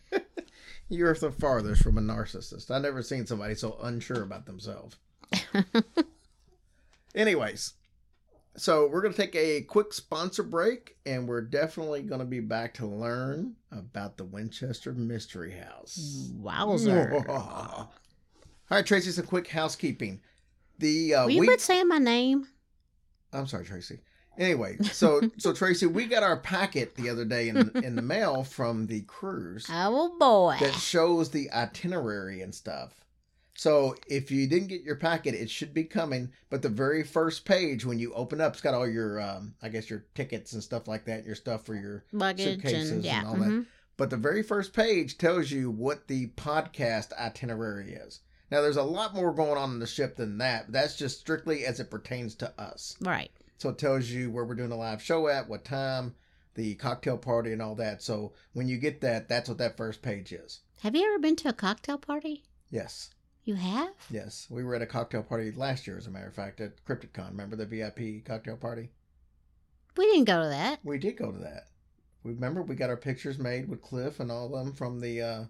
[0.91, 2.71] You're the farthest from a narcissist.
[2.71, 4.97] I've never seen somebody so unsure about themselves.
[7.15, 7.73] Anyways,
[8.57, 12.41] so we're going to take a quick sponsor break, and we're definitely going to be
[12.41, 16.31] back to learn about the Winchester Mystery House.
[16.35, 17.25] Wowzer.
[17.29, 17.91] All
[18.71, 20.21] right, Tracy, some quick housekeeping.
[20.79, 22.47] The uh, Will you we- quit saying my name?
[23.33, 24.01] I'm sorry, Tracy.
[24.39, 28.45] Anyway, so so Tracy, we got our packet the other day in in the mail
[28.45, 30.57] from the cruise Oh boy.
[30.61, 32.93] that shows the itinerary and stuff.
[33.57, 36.31] So if you didn't get your packet, it should be coming.
[36.51, 39.71] But the very first page, when you open up, it's got all your, um, I
[39.71, 42.05] guess, your tickets and stuff like that, your stuff for your.
[42.13, 43.21] Luggage suitcases and yeah.
[43.21, 43.49] and all that.
[43.49, 43.67] mhm.
[43.97, 48.21] But the very first page tells you what the podcast itinerary is.
[48.51, 50.71] Now, there's a lot more going on in the ship than that.
[50.71, 52.97] That's just strictly as it pertains to us.
[53.01, 53.31] Right.
[53.59, 56.15] So it tells you where we're doing a live show at, what time,
[56.55, 58.03] the cocktail party, and all that.
[58.03, 60.61] So when you get that, that's what that first page is.
[60.83, 62.45] Have you ever been to a cocktail party?
[62.71, 63.11] Yes.
[63.47, 63.95] You have?
[64.11, 66.85] Yes, we were at a cocktail party last year, as a matter of fact, at
[66.85, 67.31] CryptidCon.
[67.31, 68.91] Remember the VIP cocktail party?
[69.97, 70.81] We didn't go to that.
[70.83, 71.69] We did go to that.
[72.25, 75.23] We remember we got our pictures made with Cliff and all of them from the
[75.23, 75.45] uh,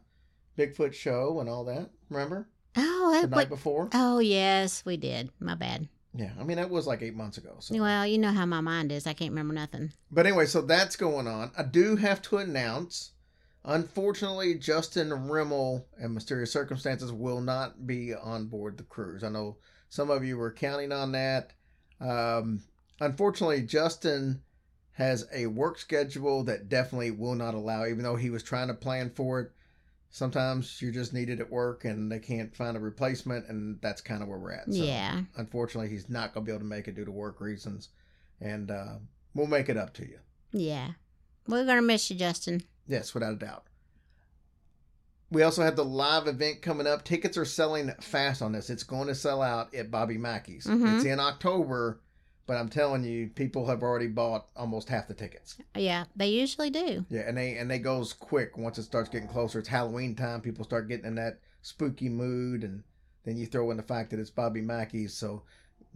[0.59, 1.90] Bigfoot show and all that.
[2.11, 3.88] Remember Oh, the that, night what, before?
[3.94, 5.30] oh yes, we did.
[5.40, 5.88] My bad.
[6.14, 7.56] Yeah, I mean that was like eight months ago.
[7.61, 7.80] So.
[7.80, 9.06] Well, you know how my mind is.
[9.06, 9.90] I can't remember nothing.
[10.11, 11.50] But anyway, so that's going on.
[11.56, 13.12] I do have to announce,
[13.66, 19.22] unfortunately, Justin Rimmel and Mysterious Circumstances will not be on board the cruise.
[19.22, 21.52] I know some of you were counting on that.
[22.00, 22.62] Um,
[23.00, 24.42] unfortunately, Justin
[24.92, 28.74] has a work schedule that definitely will not allow, even though he was trying to
[28.74, 29.52] plan for it.
[30.09, 34.22] Sometimes you're just needed at work and they can't find a replacement, and that's kind
[34.22, 34.72] of where we're at.
[34.72, 35.22] So, yeah.
[35.37, 37.90] Unfortunately, he's not going to be able to make it due to work reasons.
[38.40, 38.94] And uh,
[39.35, 40.18] we'll make it up to you.
[40.52, 40.92] Yeah.
[41.46, 42.62] We're gonna miss you, Justin.
[42.88, 43.64] Yes, without a doubt.
[45.31, 47.05] We also have the live event coming up.
[47.05, 48.70] Tickets are selling fast on this.
[48.70, 50.66] It's going to sell out at Bobby Mackey's.
[50.66, 50.96] Mhm.
[50.96, 52.01] It's in October,
[52.46, 55.57] but I'm telling you, people have already bought almost half the tickets.
[55.75, 57.05] Yeah, they usually do.
[57.09, 59.59] Yeah, and they and they goes quick once it starts getting closer.
[59.59, 60.40] It's Halloween time.
[60.42, 62.85] People start getting in that spooky mood, and
[63.25, 65.12] then you throw in the fact that it's Bobby Mackey's.
[65.12, 65.42] So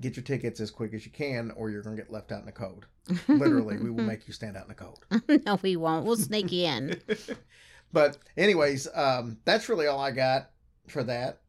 [0.01, 2.47] get your tickets as quick as you can, or you're gonna get left out in
[2.47, 2.87] the cold.
[3.29, 5.05] Literally, we will make you stand out in the cold.
[5.47, 6.07] no, we won't.
[6.07, 7.01] We'll sneak you in.
[7.93, 10.51] but anyways, um, that's really all I got
[10.89, 11.41] for that.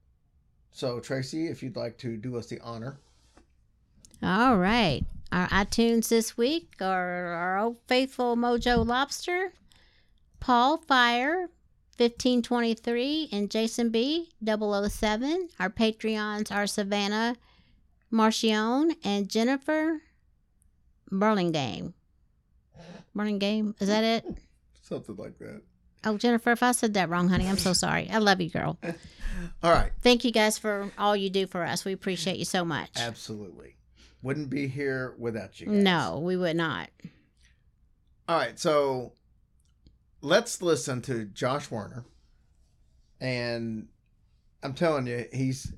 [0.71, 2.99] So Tracy, if you'd like to do us the honor.
[4.23, 5.03] All right.
[5.31, 9.53] Our iTunes this week are our old faithful Mojo Lobster,
[10.41, 11.49] Paul Fire,
[11.97, 15.49] 1523, and Jason B, 007.
[15.59, 17.37] Our Patreons are Savannah
[18.11, 20.01] Marcion and Jennifer
[21.09, 21.93] Burlingame.
[23.15, 24.25] Burlingame, is that it?
[24.81, 25.61] Something like that.
[26.03, 28.09] Oh, Jennifer, if I said that wrong, honey, I'm so sorry.
[28.09, 28.77] I love you, girl.
[29.63, 29.91] All right.
[30.01, 31.85] Thank you guys for all you do for us.
[31.85, 32.89] We appreciate you so much.
[32.97, 33.75] Absolutely.
[34.21, 35.67] Wouldn't be here without you.
[35.67, 35.75] guys.
[35.75, 36.89] No, we would not.
[38.27, 39.13] All right, so
[40.21, 42.05] let's listen to Josh Warner.
[43.19, 43.87] And
[44.63, 45.71] I'm telling you, he's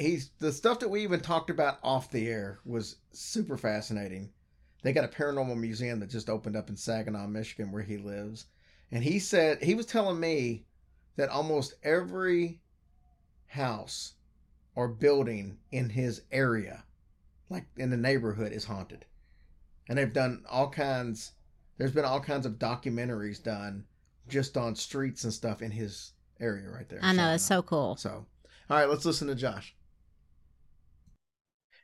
[0.00, 4.30] he's the stuff that we even talked about off the air was super fascinating.
[4.82, 8.46] They got a paranormal museum that just opened up in Saginaw, Michigan, where he lives.
[8.90, 10.64] And he said he was telling me
[11.16, 12.60] that almost every
[13.46, 14.14] house
[14.74, 16.84] or building in his area,
[17.50, 19.04] like in the neighborhood, is haunted.
[19.88, 21.32] And they've done all kinds
[21.80, 23.84] there's been all kinds of documentaries done
[24.28, 27.00] just on streets and stuff in his area right there.
[27.02, 27.96] I know, it's so cool.
[27.96, 28.26] So,
[28.68, 29.74] all right, let's listen to Josh.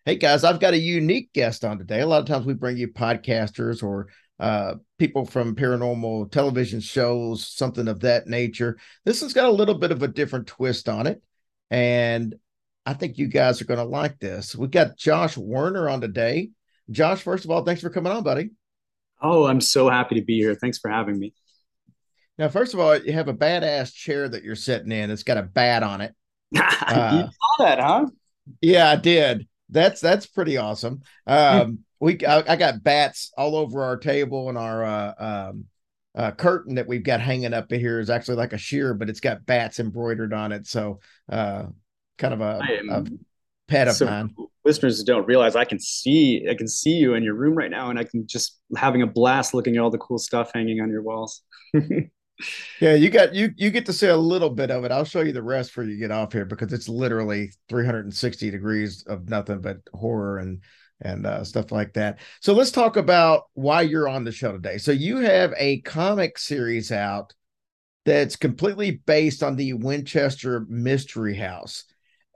[0.07, 2.01] Hey guys, I've got a unique guest on today.
[2.01, 4.07] A lot of times we bring you podcasters or
[4.39, 8.79] uh, people from paranormal television shows, something of that nature.
[9.05, 11.21] This has got a little bit of a different twist on it,
[11.73, 12.37] and
[12.87, 14.55] I think you guys are going to like this.
[14.55, 16.51] We got Josh Werner on today.
[16.89, 18.51] Josh, first of all, thanks for coming on, buddy.
[19.21, 20.55] Oh, I'm so happy to be here.
[20.55, 21.35] Thanks for having me.
[22.39, 25.11] Now, first of all, you have a badass chair that you're sitting in.
[25.11, 26.15] It's got a bat on it.
[26.53, 28.07] you Uh, saw that, huh?
[28.61, 29.49] Yeah, I did.
[29.69, 31.03] That's that's pretty awesome.
[31.27, 35.65] Um, we I, I got bats all over our table and our uh, um,
[36.15, 39.11] uh, curtain that we've got hanging up in here is actually like a sheer, but
[39.11, 40.67] it's got bats embroidered on it.
[40.67, 41.01] So
[41.31, 41.65] uh,
[42.19, 43.05] kind of a, I am a
[43.69, 44.37] pet of So mine.
[44.65, 47.91] listeners don't realize I can see I can see you in your room right now,
[47.91, 50.91] and I can just having a blast looking at all the cool stuff hanging on
[50.91, 51.43] your walls.
[52.81, 54.93] Yeah, you got you you get to see a little bit of it.
[54.93, 59.05] I'll show you the rest before you get off here because it's literally 360 degrees
[59.07, 60.63] of nothing but horror and
[61.01, 62.19] and uh, stuff like that.
[62.41, 64.79] So let's talk about why you're on the show today.
[64.79, 67.35] So you have a comic series out
[68.05, 71.85] that's completely based on the Winchester Mystery House,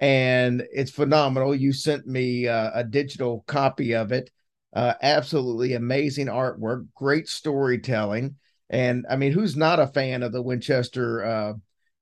[0.00, 1.54] and it's phenomenal.
[1.54, 4.30] You sent me uh, a digital copy of it.
[4.74, 8.36] Uh, absolutely amazing artwork, great storytelling.
[8.70, 11.52] And I mean, who's not a fan of the Winchester uh,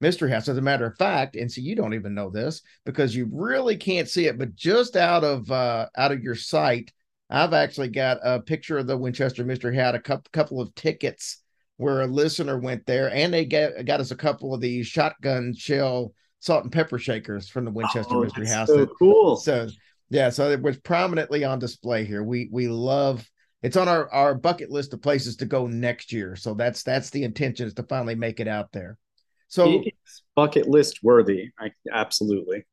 [0.00, 0.48] Mystery House?
[0.48, 3.76] As a matter of fact, and so you don't even know this because you really
[3.76, 6.92] can't see it, but just out of uh, out of your sight,
[7.30, 11.42] I've actually got a picture of the Winchester Mystery House, a couple couple of tickets
[11.78, 15.54] where a listener went there, and they got got us a couple of these shotgun
[15.56, 18.68] shell salt and pepper shakers from the Winchester Oh, Mystery House.
[18.68, 19.36] so that- cool.
[19.36, 19.68] so
[20.10, 22.22] yeah, so it was prominently on display here.
[22.22, 23.28] We we love
[23.62, 26.36] it's on our our bucket list of places to go next year.
[26.36, 28.98] So that's that's the intention is to finally make it out there.
[29.48, 31.50] So It's bucket list worthy.
[31.58, 32.66] I, absolutely.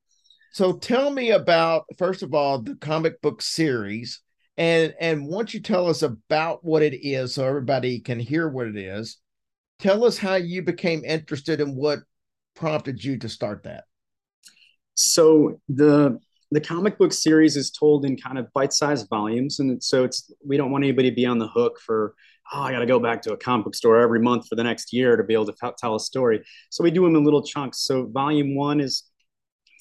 [0.51, 4.21] so tell me about first of all the comic book series
[4.57, 8.67] and and once you tell us about what it is so everybody can hear what
[8.67, 9.17] it is,
[9.79, 11.99] tell us how you became interested and what
[12.55, 13.83] prompted you to start that.
[14.93, 16.19] So the
[16.51, 20.57] the comic book series is told in kind of bite-sized volumes, and so it's we
[20.57, 22.13] don't want anybody to be on the hook for
[22.53, 24.63] oh I got to go back to a comic book store every month for the
[24.63, 26.43] next year to be able to t- tell a story.
[26.69, 27.79] So we do them in little chunks.
[27.79, 29.03] So volume one is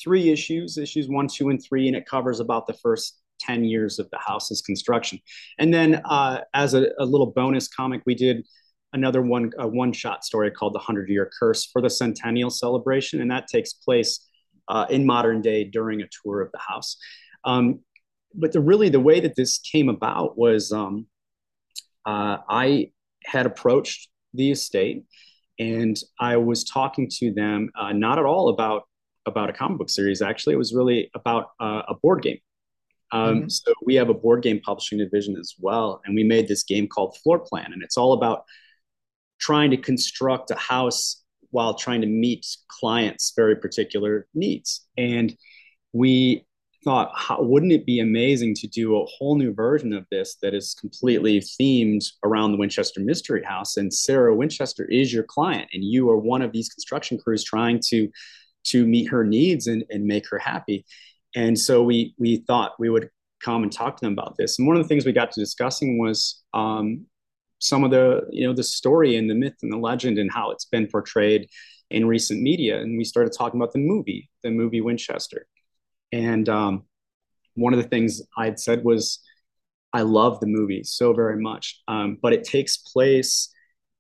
[0.03, 3.98] three issues, issues one, two, and three, and it covers about the first 10 years
[3.98, 5.18] of the house's construction.
[5.59, 8.46] And then uh, as a, a little bonus comic, we did
[8.92, 13.20] another one, a one shot story called The Hundred Year Curse for the centennial celebration.
[13.20, 14.20] And that takes place
[14.68, 16.96] uh, in modern day during a tour of the house.
[17.44, 17.81] Um,
[18.35, 21.07] but the really the way that this came about was um,
[22.07, 22.90] uh, I
[23.24, 25.05] had approached the estate
[25.59, 28.83] and I was talking to them uh, not at all about
[29.27, 30.20] about a comic book series.
[30.20, 32.38] Actually, it was really about uh, a board game.
[33.12, 33.53] Um, Mhm.
[33.53, 36.88] So we have a board game publishing division as well, and we made this game
[36.88, 38.44] called Floor Plan, and it's all about
[39.38, 41.24] trying to construct a house
[41.55, 44.88] while trying to meet clients' very particular needs.
[44.99, 45.37] And
[45.93, 46.45] we
[46.83, 50.53] thought, how, wouldn't it be amazing to do a whole new version of this that
[50.53, 53.77] is completely themed around the Winchester Mystery House?
[53.77, 57.81] And Sarah Winchester is your client, and you are one of these construction crews trying
[57.90, 58.11] to
[58.64, 60.85] to meet her needs and, and make her happy.
[61.37, 64.59] And so we we thought we would come and talk to them about this.
[64.59, 67.07] And one of the things we got to discussing was um,
[67.59, 70.51] some of the you know the story and the myth and the legend and how
[70.51, 71.49] it's been portrayed
[71.90, 72.81] in recent media.
[72.81, 75.47] And we started talking about the movie, the movie Winchester.
[76.12, 76.85] And um,
[77.55, 79.21] one of the things I'd said was,
[79.93, 83.49] I love the movie so very much, um, but it takes place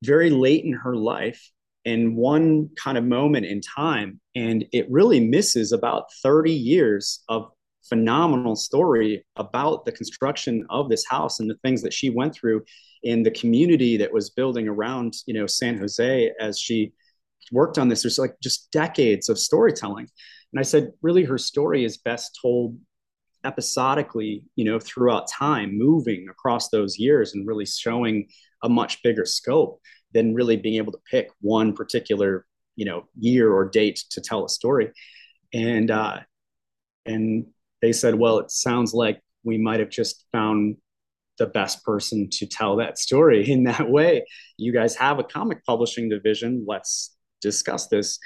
[0.02, 1.50] very late in her life
[1.84, 4.20] in one kind of moment in time.
[4.34, 7.50] And it really misses about 30 years of
[7.88, 12.64] phenomenal story about the construction of this house and the things that she went through
[13.02, 16.92] in the community that was building around, you know, San Jose as she
[17.52, 18.02] worked on this.
[18.02, 20.08] There's like just decades of storytelling.
[20.52, 22.78] And I said, really, her story is best told
[23.44, 28.28] episodically, you know, throughout time, moving across those years and really showing
[28.62, 29.80] a much bigger scope
[30.12, 34.44] than really being able to pick one particular, you know, year or date to tell
[34.44, 34.92] a story.
[35.52, 36.20] And uh,
[37.04, 37.46] and
[37.84, 40.76] they said, well, it sounds like we might have just found
[41.38, 44.24] the best person to tell that story in that way.
[44.56, 46.64] You guys have a comic publishing division.
[46.66, 48.18] Let's discuss this.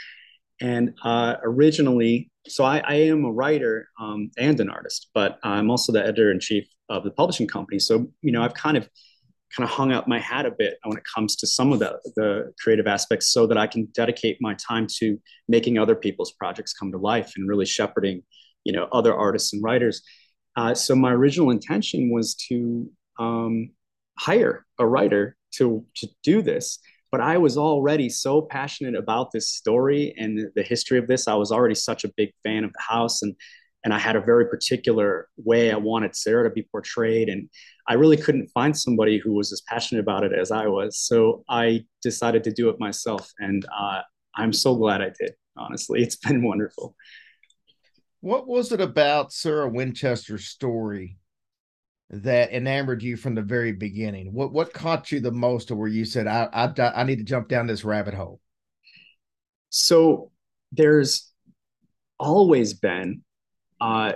[0.61, 5.71] And uh, originally, so I, I am a writer um, and an artist, but I'm
[5.71, 7.81] also the editor in chief of the publishing company.
[7.81, 8.89] So you know, I've kind of
[9.57, 11.99] kind of hung up my hat a bit when it comes to some of the
[12.17, 16.73] the creative aspects, so that I can dedicate my time to making other people's projects
[16.73, 18.23] come to life and really shepherding,
[18.65, 20.03] you know, other artists and writers.
[20.57, 23.71] Uh, so my original intention was to um,
[24.19, 26.79] hire a writer to to do this
[27.11, 31.27] but I was already so passionate about this story and the, history of this.
[31.27, 33.35] I was already such a big fan of the house, and
[33.85, 37.49] and I had a very particular way I wanted Sarah to be portrayed, and
[37.87, 40.99] I really couldn't find somebody who was as passionate about it as I was.
[40.99, 44.03] So I decided to do it myself, and uh,
[44.35, 45.33] I'm so glad I did.
[45.57, 46.95] Honestly, it's been wonderful.
[48.21, 51.19] What was it about Sarah Winchester's story
[52.11, 54.33] that enamored you from the very beginning?
[54.33, 57.25] What what caught you the most, or where you said, "I I, I need to
[57.25, 58.41] jump down this rabbit hole"?
[59.71, 60.33] So
[60.73, 61.33] there's
[62.19, 63.23] always been
[63.81, 64.15] uh,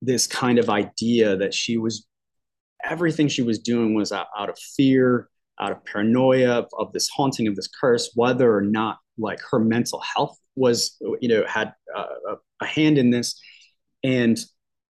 [0.00, 2.06] this kind of idea that she was
[2.82, 5.28] everything she was doing was out, out of fear
[5.60, 9.60] out of paranoia of, of, this haunting of this curse whether or not like her
[9.60, 12.34] mental health was you know had uh,
[12.64, 13.40] a, hand in this.
[14.02, 14.38] And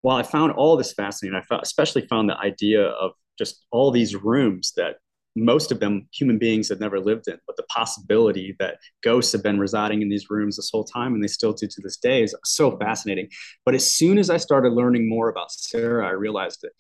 [0.05, 4.14] while i found all this fascinating i especially found the idea of just all these
[4.14, 4.97] rooms that
[5.35, 9.43] most of them human beings had never lived in but the possibility that ghosts have
[9.43, 12.22] been residing in these rooms this whole time and they still do to this day
[12.22, 13.29] is so fascinating.
[13.64, 16.72] But as soon as i started learning more about sarah i realized that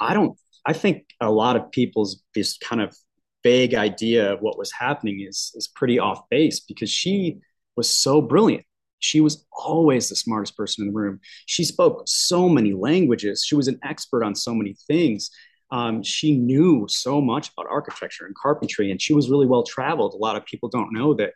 [0.00, 0.36] i don't
[0.66, 2.96] i think a lot of people's this kind of
[3.42, 7.36] vague idea of what was happening is is pretty off base because she
[7.76, 8.64] was so brilliant
[8.98, 11.20] she was always the smartest person in the room.
[11.46, 13.44] She spoke so many languages.
[13.44, 15.30] She was an expert on so many things.
[15.70, 20.14] Um, she knew so much about architecture and carpentry and she was really well traveled.
[20.14, 21.32] A lot of people don't know that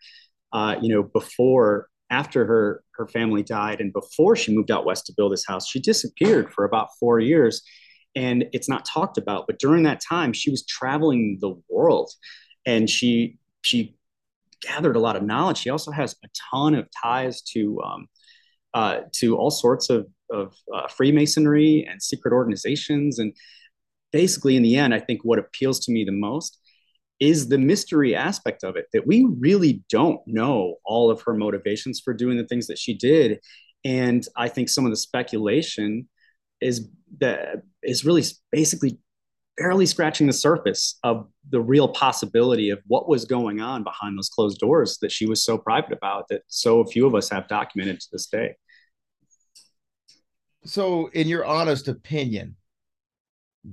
[0.53, 5.07] uh, you know before after her her family died and before she moved out west
[5.07, 7.63] to build this house she disappeared for about four years
[8.15, 9.47] and it's not talked about.
[9.47, 12.11] But during that time she was traveling the world
[12.67, 13.97] and she she
[14.61, 15.63] gathered a lot of knowledge.
[15.63, 18.07] He also has a ton of ties to um,
[18.75, 23.19] uh, to all sorts of, of uh, freemasonry and secret organizations.
[23.19, 23.33] And
[24.13, 26.59] basically in the end i think what appeals to me the most
[27.21, 32.01] is the mystery aspect of it that we really don't know all of her motivations
[32.01, 33.41] for doing the things that she did.
[33.85, 36.09] And i think some of the speculation
[36.61, 36.89] is
[37.21, 38.99] that is really basically
[39.59, 44.29] barely scratching the surface of the real possibility of what was going on behind those
[44.29, 48.01] closed doors that she was so private about that so few of us have documented
[48.01, 48.55] to this day.
[50.65, 52.57] So, in your honest opinion,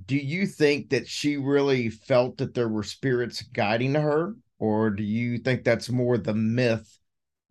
[0.06, 5.04] do you think that she really felt that there were spirits guiding her, or do
[5.04, 6.98] you think that's more the myth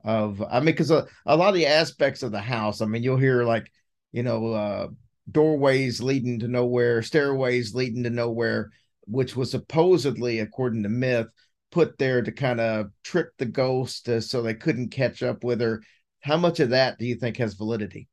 [0.05, 0.43] of?
[0.43, 3.17] I mean, because a, a lot of the aspects of the house, I mean, you'll
[3.17, 3.71] hear like,
[4.13, 4.89] you know, uh,
[5.31, 8.71] doorways leading to nowhere, stairways leading to nowhere,
[9.07, 11.27] which was supposedly, according to myth,
[11.71, 15.61] put there to kind of trick the ghost uh, so they couldn't catch up with
[15.61, 15.83] her.
[16.21, 18.09] How much of that do you think has validity?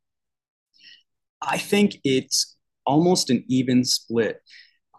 [1.41, 4.41] I think it's almost an even split.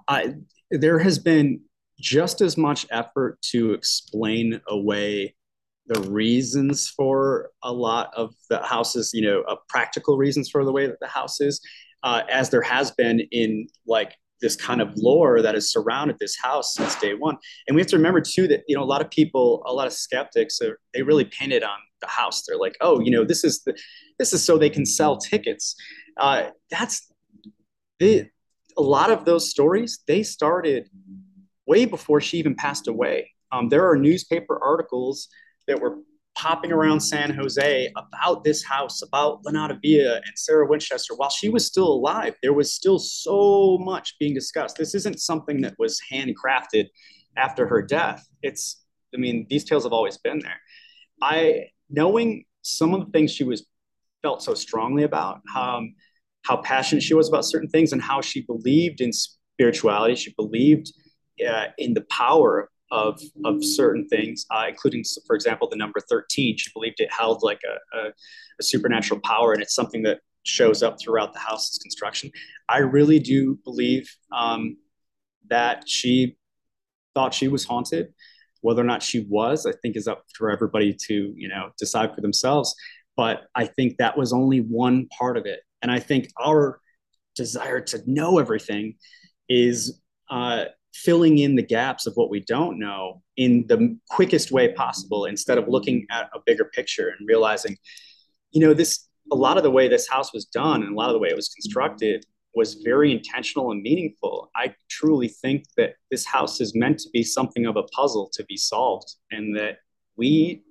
[0.09, 0.35] I,
[0.71, 1.61] there has been
[2.01, 5.35] just as much effort to explain away
[5.87, 10.73] the reasons for a lot of the houses, you know, uh, practical reasons for the
[10.73, 11.61] way that the house is,
[12.03, 16.37] uh, as there has been in like this kind of lore that has surrounded this
[16.37, 17.37] house since day one.
[17.69, 19.87] And we have to remember too that you know a lot of people, a lot
[19.87, 22.43] of skeptics, are, they really painted on the house.
[22.47, 23.79] They're like, oh, you know, this is the
[24.19, 25.75] this is so they can sell tickets.
[26.17, 27.11] Uh, that's
[27.99, 28.27] the,
[28.77, 30.01] a lot of those stories.
[30.07, 30.89] They started
[31.67, 33.31] way before she even passed away.
[33.51, 35.29] Um, there are newspaper articles
[35.67, 35.99] that were
[36.43, 41.49] popping around San Jose about this house, about Llanada Villa and Sarah Winchester while she
[41.49, 42.35] was still alive.
[42.43, 44.77] There was still so much being discussed.
[44.77, 46.89] This isn't something that was handcrafted
[47.37, 48.27] after her death.
[48.43, 48.85] It's,
[49.15, 50.61] I mean, these tales have always been there.
[51.23, 53.65] I, knowing some of the things she was
[54.23, 55.95] felt so strongly about, um,
[56.43, 60.93] how passionate she was about certain things and how she believed in spirituality, she believed
[61.49, 66.57] uh, in the power of of certain things, uh, including, for example, the number thirteen.
[66.59, 68.11] She believed it held like a, a,
[68.61, 72.31] a supernatural power, and it's something that shows up throughout the house's construction.
[72.69, 74.77] I really do believe um,
[75.49, 76.37] that she
[77.15, 78.13] thought she was haunted.
[78.61, 82.15] Whether or not she was, I think, is up for everybody to you know decide
[82.15, 82.75] for themselves.
[83.17, 86.79] But I think that was only one part of it, and I think our
[87.35, 88.97] desire to know everything
[89.49, 89.99] is
[90.31, 95.25] uh, filling in the gaps of what we don't know in the quickest way possible
[95.25, 97.77] instead of looking at a bigger picture and realizing
[98.51, 101.09] you know this a lot of the way this house was done and a lot
[101.09, 104.51] of the way it was constructed was very intentional and meaningful.
[104.55, 108.45] I truly think that this house is meant to be something of a puzzle to
[108.45, 109.79] be solved and that
[110.17, 110.63] we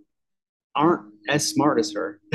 [0.76, 2.20] aren't as smart as her.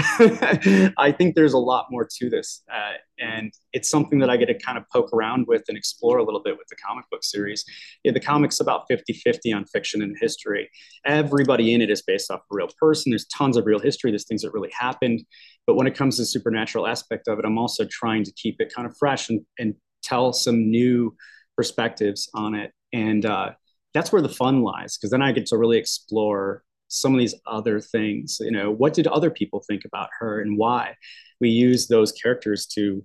[0.99, 2.62] I think there's a lot more to this.
[2.72, 6.18] Uh, and it's something that I get to kind of poke around with and explore
[6.18, 7.64] a little bit with the comic book series.
[8.05, 10.70] Yeah, the comic's about 50 50 on fiction and history.
[11.05, 13.11] Everybody in it is based off a real person.
[13.11, 15.24] There's tons of real history, there's things that really happened.
[15.66, 18.61] But when it comes to the supernatural aspect of it, I'm also trying to keep
[18.61, 21.16] it kind of fresh and, and tell some new
[21.57, 22.72] perspectives on it.
[22.93, 23.51] And uh,
[23.95, 27.34] that's where the fun lies, because then I get to really explore some of these
[27.47, 30.95] other things you know what did other people think about her and why
[31.41, 33.03] we use those characters to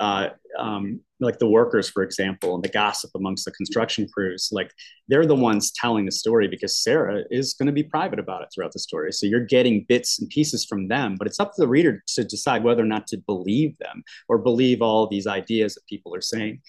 [0.00, 4.72] uh, um, like the workers, for example, and the gossip amongst the construction crews, like
[5.08, 8.48] they're the ones telling the story because Sarah is going to be private about it
[8.52, 9.12] throughout the story.
[9.12, 12.24] So you're getting bits and pieces from them, but it's up to the reader to
[12.24, 16.22] decide whether or not to believe them or believe all these ideas that people are
[16.22, 16.62] saying.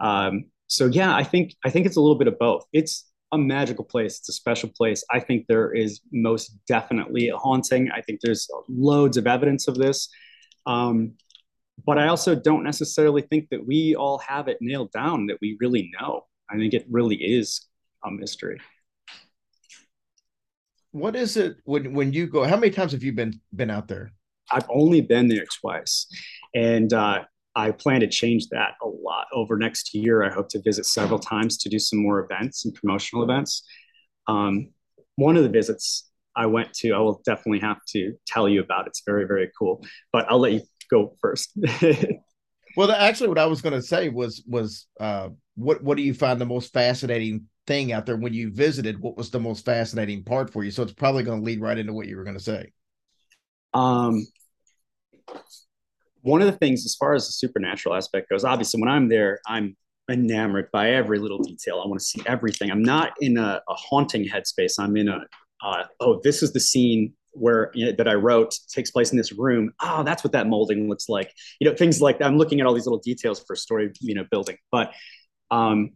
[0.00, 2.64] Um, so yeah, I think I think it's a little bit of both.
[2.72, 4.18] It's a magical place.
[4.18, 5.02] It's a special place.
[5.10, 7.90] I think there is most definitely a haunting.
[7.90, 10.08] I think there's loads of evidence of this.
[10.66, 11.14] Um,
[11.84, 15.56] but I also don't necessarily think that we all have it nailed down that we
[15.60, 16.26] really know.
[16.50, 17.66] I think it really is
[18.04, 18.60] a mystery.
[20.90, 22.44] What is it when when you go?
[22.44, 24.12] How many times have you been been out there?
[24.50, 26.06] I've only been there twice,
[26.54, 27.24] and uh,
[27.54, 30.22] I plan to change that a lot over next year.
[30.22, 33.64] I hope to visit several times to do some more events and promotional events.
[34.26, 34.70] Um,
[35.16, 38.86] one of the visits I went to, I will definitely have to tell you about.
[38.86, 41.52] It's very very cool, but I'll let you go first.
[42.76, 46.14] well, actually, what I was going to say was was uh, what what do you
[46.14, 49.00] find the most fascinating thing out there when you visited?
[49.00, 50.70] What was the most fascinating part for you?
[50.70, 52.72] So it's probably going to lead right into what you were going to say.
[53.74, 54.26] Um,
[56.22, 59.40] one of the things, as far as the supernatural aspect goes, obviously, when I'm there,
[59.46, 59.76] I'm
[60.10, 61.80] enamored by every little detail.
[61.84, 62.70] I want to see everything.
[62.70, 64.78] I'm not in a, a haunting headspace.
[64.78, 65.20] I'm in a
[65.62, 69.16] uh, oh, this is the scene where you know, that I wrote takes place in
[69.16, 69.72] this room.
[69.80, 71.32] Oh, that's what that molding looks like.
[71.60, 72.26] You know, things like that.
[72.26, 74.56] I'm looking at all these little details for story, you know, building.
[74.70, 74.92] But
[75.50, 75.90] um,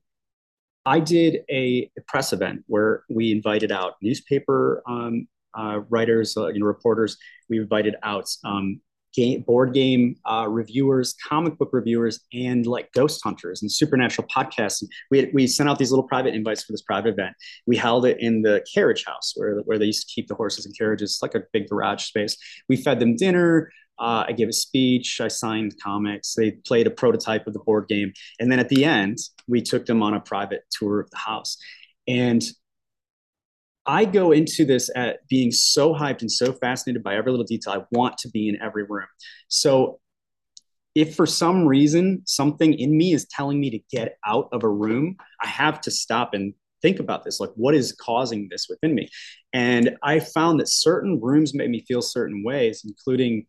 [0.84, 5.26] I did a, press event where we invited out newspaper um,
[5.58, 7.16] uh, writers, uh, you know, reporters.
[7.48, 8.80] We invited out um,
[9.16, 14.82] game, board game uh, reviewers, comic book reviewers, and like ghost hunters and supernatural podcasts.
[14.82, 17.34] And we had, we sent out these little private invites for this private event.
[17.66, 20.66] We held it in the carriage house where where they used to keep the horses
[20.66, 22.36] and carriages, it's like a big garage space.
[22.68, 23.72] We fed them dinner.
[23.98, 25.20] Uh, I gave a speech.
[25.22, 26.34] I signed comics.
[26.34, 29.86] They played a prototype of the board game, and then at the end, we took
[29.86, 31.56] them on a private tour of the house.
[32.06, 32.42] And
[33.86, 37.74] I go into this at being so hyped and so fascinated by every little detail.
[37.74, 39.06] I want to be in every room.
[39.48, 40.00] So
[40.94, 44.68] if for some reason something in me is telling me to get out of a
[44.68, 47.38] room, I have to stop and think about this.
[47.38, 49.08] Like, what is causing this within me?
[49.52, 53.46] And I found that certain rooms made me feel certain ways, including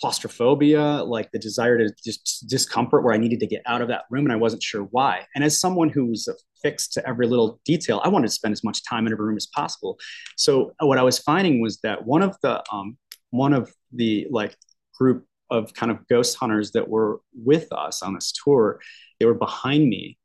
[0.00, 4.04] claustrophobia, like the desire to just discomfort where I needed to get out of that
[4.10, 5.26] room and I wasn't sure why.
[5.34, 6.28] And as someone who's
[6.62, 9.36] fixed to every little detail, I wanted to spend as much time in every room
[9.36, 9.98] as possible.
[10.36, 12.96] So what I was finding was that one of the um,
[13.30, 14.56] one of the like
[14.98, 18.80] group of kind of ghost hunters that were with us on this tour,
[19.18, 20.18] they were behind me,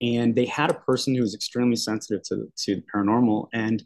[0.00, 3.82] and they had a person who was extremely sensitive to to the paranormal and.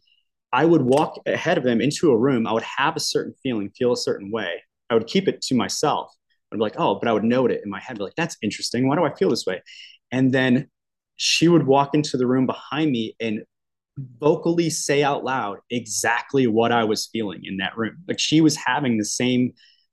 [0.55, 2.47] I would walk ahead of them into a room.
[2.47, 4.61] I would have a certain feeling, feel a certain way,
[4.93, 6.13] I would keep it to myself.
[6.53, 8.87] I'd be like, oh, but I would note it in my head, like, that's interesting.
[8.87, 9.63] Why do I feel this way?
[10.11, 10.69] And then
[11.17, 13.43] she would walk into the room behind me and
[14.21, 17.97] vocally say out loud exactly what I was feeling in that room.
[18.07, 19.53] Like she was having the same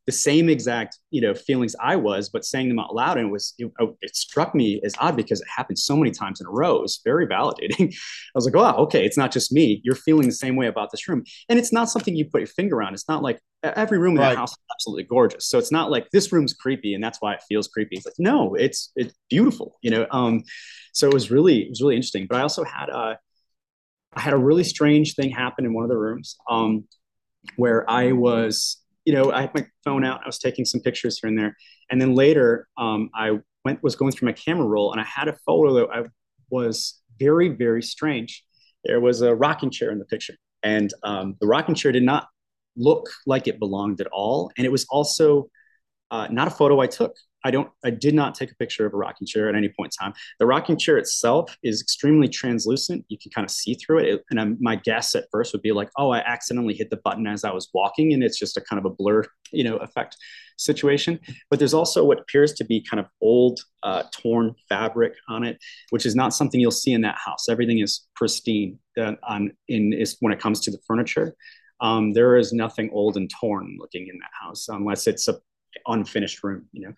[0.09, 3.31] the same exact you know feelings I was, but saying them out loud, and it
[3.31, 6.47] was it, oh, it, struck me as odd because it happened so many times in
[6.47, 6.77] a row.
[6.77, 7.93] It was very validating.
[8.33, 9.81] I was like, oh, okay, it's not just me.
[9.83, 12.47] You're feeling the same way about this room, and it's not something you put your
[12.47, 12.95] finger on.
[12.95, 14.29] It's not like every room in right.
[14.29, 15.47] that house is absolutely gorgeous.
[15.47, 17.97] So it's not like this room's creepy and that's why it feels creepy.
[17.97, 20.07] It's like no, it's it's beautiful, you know.
[20.09, 20.43] Um,
[20.93, 22.25] so it was really it was really interesting.
[22.27, 23.19] But I also had a
[24.13, 26.85] I had a really strange thing happen in one of the rooms um,
[27.57, 28.77] where I was
[29.09, 30.21] you know, I had my phone out.
[30.23, 31.57] I was taking some pictures here and there,
[31.89, 35.27] and then later, um, I went was going through my camera roll, and I had
[35.27, 36.03] a photo that I
[36.51, 38.43] was very very strange.
[38.85, 42.27] There was a rocking chair in the picture, and um, the rocking chair did not
[42.77, 45.49] look like it belonged at all, and it was also
[46.11, 47.15] uh, not a photo I took.
[47.43, 49.93] I don't, I did not take a picture of a rocking chair at any point
[49.99, 50.13] in time.
[50.39, 53.05] The rocking chair itself is extremely translucent.
[53.07, 54.23] You can kind of see through it.
[54.29, 57.27] and I'm, my guess at first would be like, oh, I accidentally hit the button
[57.27, 60.17] as I was walking, and it's just a kind of a blur, you know, effect
[60.57, 61.19] situation.
[61.49, 65.57] But there's also what appears to be kind of old, uh, torn fabric on it,
[65.91, 67.47] which is not something you'll see in that house.
[67.47, 71.33] Everything is pristine uh, on in is when it comes to the furniture.
[71.81, 75.35] Um, there is nothing old and torn looking in that house unless it's a
[75.87, 76.93] unfinished room, you know.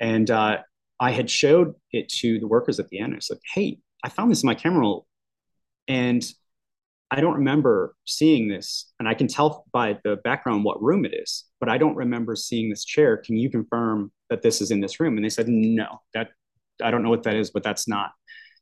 [0.00, 0.58] And uh,
[1.00, 3.12] I had showed it to the workers at the end.
[3.12, 5.06] I was like, hey, I found this in my camera roll.
[5.88, 6.24] And
[7.10, 8.92] I don't remember seeing this.
[8.98, 12.34] And I can tell by the background what room it is, but I don't remember
[12.34, 13.16] seeing this chair.
[13.18, 15.16] Can you confirm that this is in this room?
[15.16, 16.30] And they said, no, that
[16.82, 18.12] I don't know what that is, but that's not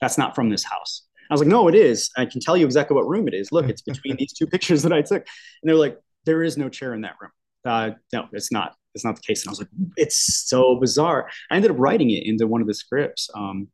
[0.00, 1.06] that's not from this house.
[1.30, 2.10] I was like, no, it is.
[2.16, 3.52] I can tell you exactly what room it is.
[3.52, 5.24] Look, it's between these two pictures that I took.
[5.62, 7.30] And they're like, there is no chair in that room.
[7.64, 8.74] Uh, no, it's not.
[8.94, 9.42] It's not the case.
[9.42, 11.28] And I was like, it's so bizarre.
[11.50, 13.28] I ended up writing it into one of the scripts.
[13.34, 13.68] Um,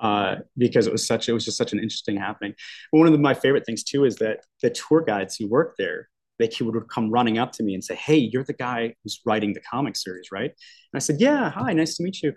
[0.00, 2.52] uh, because it was such it was just such an interesting happening.
[2.90, 5.76] But one of the, my favorite things too is that the tour guides who work
[5.78, 9.20] there they would come running up to me and say, "Hey, you're the guy who's
[9.24, 12.32] writing the comic series, right?" And I said, "Yeah, hi, nice to meet you."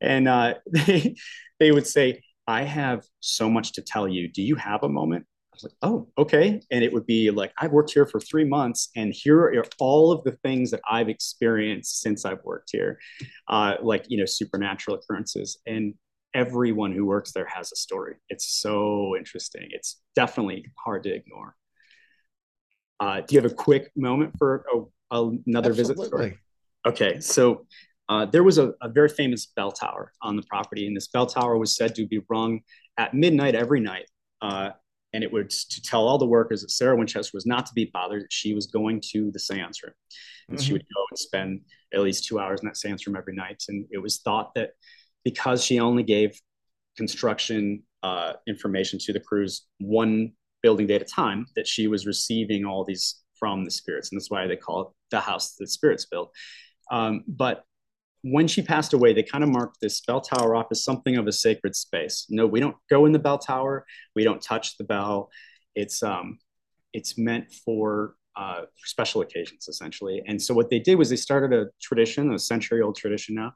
[0.00, 1.14] And uh, they
[1.58, 4.28] they would say, "I have so much to tell you.
[4.28, 5.26] Do you have a moment?"
[5.62, 8.90] Was like, "Oh, okay." And it would be like, "I've worked here for three months,
[8.96, 12.98] and here are all of the things that I've experienced since I've worked here,
[13.48, 15.94] uh, like you know, supernatural occurrences." And
[16.34, 18.16] everyone who works there has a story.
[18.28, 19.68] It's so interesting.
[19.70, 21.56] It's definitely hard to ignore.
[23.00, 25.74] Uh, do you have a quick moment for a, another Absolutely.
[25.74, 26.38] visit story?
[26.86, 27.66] Okay, so
[28.08, 31.26] uh, there was a, a, very famous bell tower on the property, and this bell
[31.26, 32.60] tower was said to be rung
[32.96, 34.06] at midnight every night.
[34.42, 34.70] Uh,
[35.12, 37.90] and it was to tell all the workers that Sarah Winchester was not to be
[37.92, 39.92] bothered, that she was going to the seance room.
[40.48, 40.64] And mm-hmm.
[40.64, 41.60] she would go and spend
[41.92, 43.62] at least two hours in that seance room every night.
[43.68, 44.70] And it was thought that
[45.24, 46.38] because she only gave
[46.96, 50.32] construction uh, information to the crews one
[50.62, 54.10] building day at a time that she was receiving all these from the spirits.
[54.10, 56.30] And that's why they call it the house that spirits built.
[56.90, 57.64] Um, but
[58.22, 61.26] when she passed away, they kind of marked this bell tower off as something of
[61.26, 62.26] a sacred space.
[62.28, 63.86] No, we don't go in the bell tower.
[64.14, 65.30] We don't touch the bell.
[65.74, 66.38] It's um,
[66.92, 70.22] it's meant for uh, special occasions, essentially.
[70.26, 73.52] And so what they did was they started a tradition, a century-old tradition now,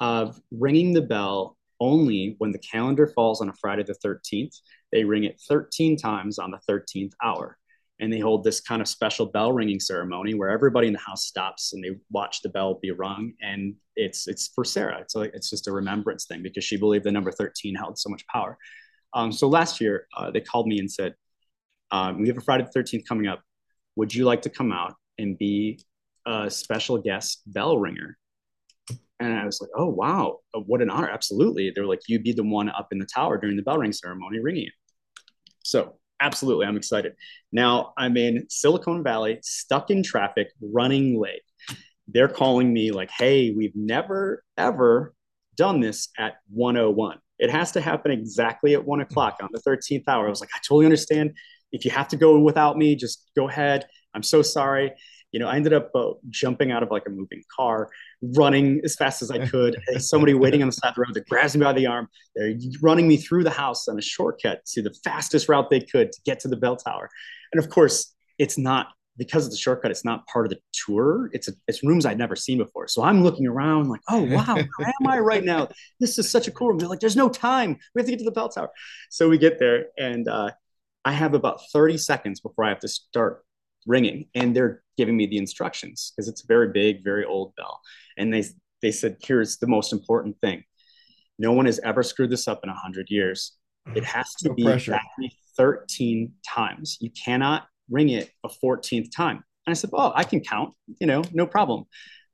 [0.00, 4.60] of ringing the bell only when the calendar falls on a Friday the 13th.
[4.92, 7.58] They ring it 13 times on the 13th hour.
[7.98, 11.24] And they hold this kind of special bell ringing ceremony where everybody in the house
[11.24, 13.32] stops and they watch the bell be rung.
[13.40, 15.00] And it's it's for Sarah.
[15.00, 18.10] It's like it's just a remembrance thing because she believed the number 13 held so
[18.10, 18.58] much power.
[19.14, 21.14] Um, so last year uh, they called me and said,
[21.90, 23.42] um, "We have a Friday the 13th coming up.
[23.96, 25.80] Would you like to come out and be
[26.26, 28.18] a special guest bell ringer
[29.20, 31.08] and I was like, oh, wow, uh, what an honor.
[31.08, 31.72] Absolutely.
[31.74, 34.40] They're like, you'd be the one up in the tower during the bell ring ceremony
[34.40, 34.72] ringing it.
[35.64, 37.14] So, absolutely, I'm excited.
[37.52, 41.42] Now I'm in Silicon Valley, stuck in traffic, running late.
[42.08, 45.14] They're calling me like, hey, we've never, ever
[45.56, 47.18] done this at 101.
[47.38, 50.26] It has to happen exactly at one o'clock on the 13th hour.
[50.26, 51.32] I was like, I totally understand.
[51.72, 53.86] If you have to go without me, just go ahead.
[54.14, 54.92] I'm so sorry
[55.36, 57.90] you know, I ended up uh, jumping out of like a moving car,
[58.22, 59.78] running as fast as I could.
[59.98, 62.08] somebody waiting on the side of the road that grabs me by the arm.
[62.34, 66.10] They're running me through the house on a shortcut to the fastest route they could
[66.10, 67.10] to get to the bell tower.
[67.52, 69.90] And of course, it's not because of the shortcut.
[69.90, 71.28] It's not part of the tour.
[71.34, 72.88] It's a, it's rooms I'd never seen before.
[72.88, 75.68] So I'm looking around like, oh wow, where am I right now?
[76.00, 76.78] This is such a cool room.
[76.78, 77.76] They're like, there's no time.
[77.94, 78.70] We have to get to the bell tower.
[79.10, 80.52] So we get there, and uh,
[81.04, 83.44] I have about 30 seconds before I have to start
[83.86, 87.80] ringing and they're giving me the instructions because it's a very big very old bell.
[88.16, 88.44] And they
[88.82, 90.64] they said here's the most important thing.
[91.38, 93.52] No one has ever screwed this up in 100 years.
[93.94, 94.06] It mm.
[94.06, 94.92] has to no be pressure.
[94.94, 96.98] exactly 13 times.
[97.00, 99.36] You cannot ring it a 14th time.
[99.66, 101.84] And i said oh i can count you know no problem.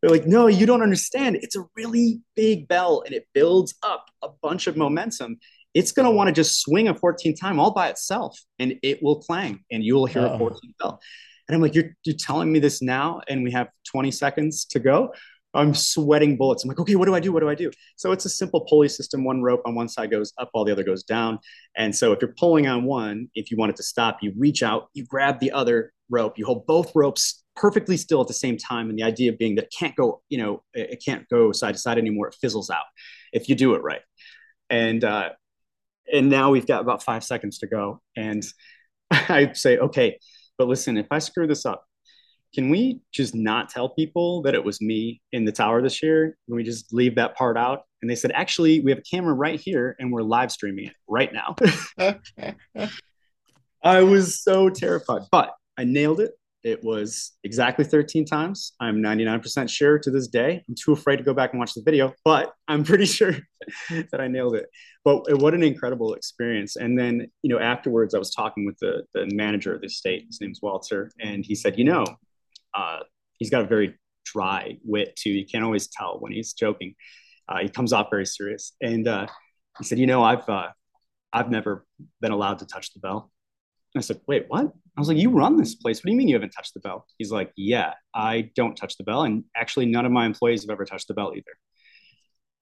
[0.00, 1.36] They're like no you don't understand.
[1.36, 5.38] It's a really big bell and it builds up a bunch of momentum.
[5.74, 9.02] It's going to want to just swing a 14th time all by itself and it
[9.02, 10.34] will clang and you will hear Uh-oh.
[10.34, 11.00] a 14th bell
[11.52, 14.78] and I'm like, you're, you're telling me this now, and we have 20 seconds to
[14.78, 15.12] go.
[15.52, 16.64] I'm sweating bullets.
[16.64, 17.30] I'm like, okay, what do I do?
[17.30, 17.70] What do I do?
[17.96, 19.22] So it's a simple pulley system.
[19.22, 21.38] One rope on one side goes up while the other goes down.
[21.76, 24.62] And so if you're pulling on one, if you want it to stop, you reach
[24.62, 28.56] out, you grab the other rope, you hold both ropes perfectly still at the same
[28.56, 28.88] time.
[28.88, 31.78] And the idea being that it can't go, you know, it can't go side to
[31.78, 32.28] side anymore.
[32.28, 32.84] It fizzles out
[33.34, 34.00] if you do it right.
[34.70, 35.30] And uh,
[36.10, 38.00] and now we've got about five seconds to go.
[38.16, 38.42] And
[39.10, 40.18] I say, okay,
[40.58, 41.84] but listen, if I screw this up,
[42.54, 46.36] can we just not tell people that it was me in the tower this year?
[46.46, 47.84] Can we just leave that part out?
[48.02, 50.94] And they said, actually, we have a camera right here and we're live streaming it
[51.08, 51.56] right now.
[53.84, 56.32] I was so terrified, but I nailed it.
[56.62, 58.74] It was exactly 13 times.
[58.78, 60.62] I'm 99% sure to this day.
[60.68, 63.34] I'm too afraid to go back and watch the video, but I'm pretty sure
[63.88, 64.66] that I nailed it.
[65.04, 66.76] But what an incredible experience.
[66.76, 70.26] And then, you know, afterwards, I was talking with the, the manager of the state.
[70.28, 71.10] His name's Walter.
[71.20, 72.04] And he said, you know,
[72.74, 73.00] uh,
[73.38, 75.30] he's got a very dry wit too.
[75.30, 76.94] You can't always tell when he's joking.
[77.48, 78.74] Uh, he comes off very serious.
[78.80, 79.26] And uh,
[79.78, 80.68] he said, you know, I've, uh,
[81.32, 81.84] I've never
[82.20, 83.30] been allowed to touch the bell.
[83.96, 84.72] I said, wait, what?
[84.96, 85.98] I was like, you run this place.
[85.98, 87.06] What do you mean you haven't touched the bell?
[87.18, 89.24] He's like, yeah, I don't touch the bell.
[89.24, 91.52] And actually, none of my employees have ever touched the bell either.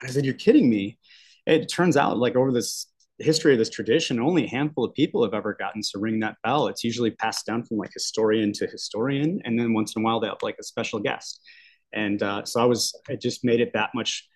[0.03, 0.99] I said, you're kidding me.
[1.47, 2.87] It turns out, like, over this
[3.21, 6.37] history of this tradition, only a handful of people have ever gotten to ring that
[6.43, 6.69] bell.
[6.69, 9.41] It's usually passed down from like historian to historian.
[9.45, 11.41] And then once in a while, they have like a special guest.
[11.93, 14.29] And uh, so I was, it just made it that much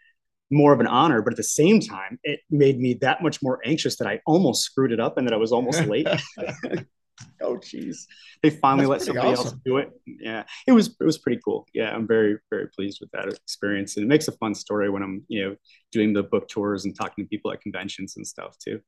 [0.50, 1.22] more of an honor.
[1.22, 4.62] But at the same time, it made me that much more anxious that I almost
[4.62, 6.08] screwed it up and that I was almost late.
[7.42, 8.06] oh, geez.
[8.42, 9.90] They finally That's let somebody else do it.
[10.06, 10.44] Yeah.
[10.66, 11.66] It was, it was pretty cool.
[11.72, 11.90] Yeah.
[11.94, 13.96] I'm very, very pleased with that experience.
[13.96, 15.56] And it makes a fun story when I'm, you know,
[15.92, 18.80] doing the book tours and talking to people at conventions and stuff too.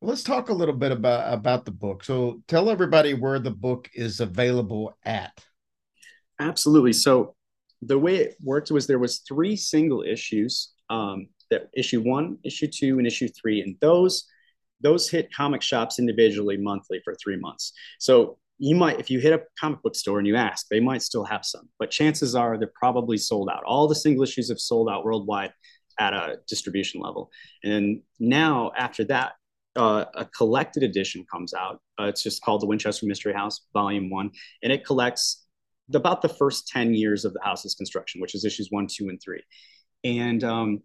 [0.00, 2.04] Let's talk a little bit about about the book.
[2.04, 5.32] So tell everybody where the book is available at.
[6.38, 6.92] Absolutely.
[6.92, 7.34] So
[7.82, 10.72] the way it worked was there was three single issues.
[10.88, 14.24] Um, that issue one, issue two, and issue three, and those
[14.80, 17.72] those hit comic shops individually monthly for three months.
[17.98, 21.02] So you might, if you hit a comic book store and you ask, they might
[21.02, 23.62] still have some, but chances are they're probably sold out.
[23.64, 25.52] All the single issues have sold out worldwide
[25.98, 27.30] at a distribution level.
[27.62, 29.32] And now after that,
[29.76, 31.80] uh, a collected edition comes out.
[32.00, 34.30] Uh, it's just called the Winchester Mystery House, Volume One,
[34.62, 35.46] and it collects
[35.88, 39.08] the, about the first 10 years of the house's construction, which is issues one, two,
[39.08, 39.42] and three.
[40.04, 40.82] And um,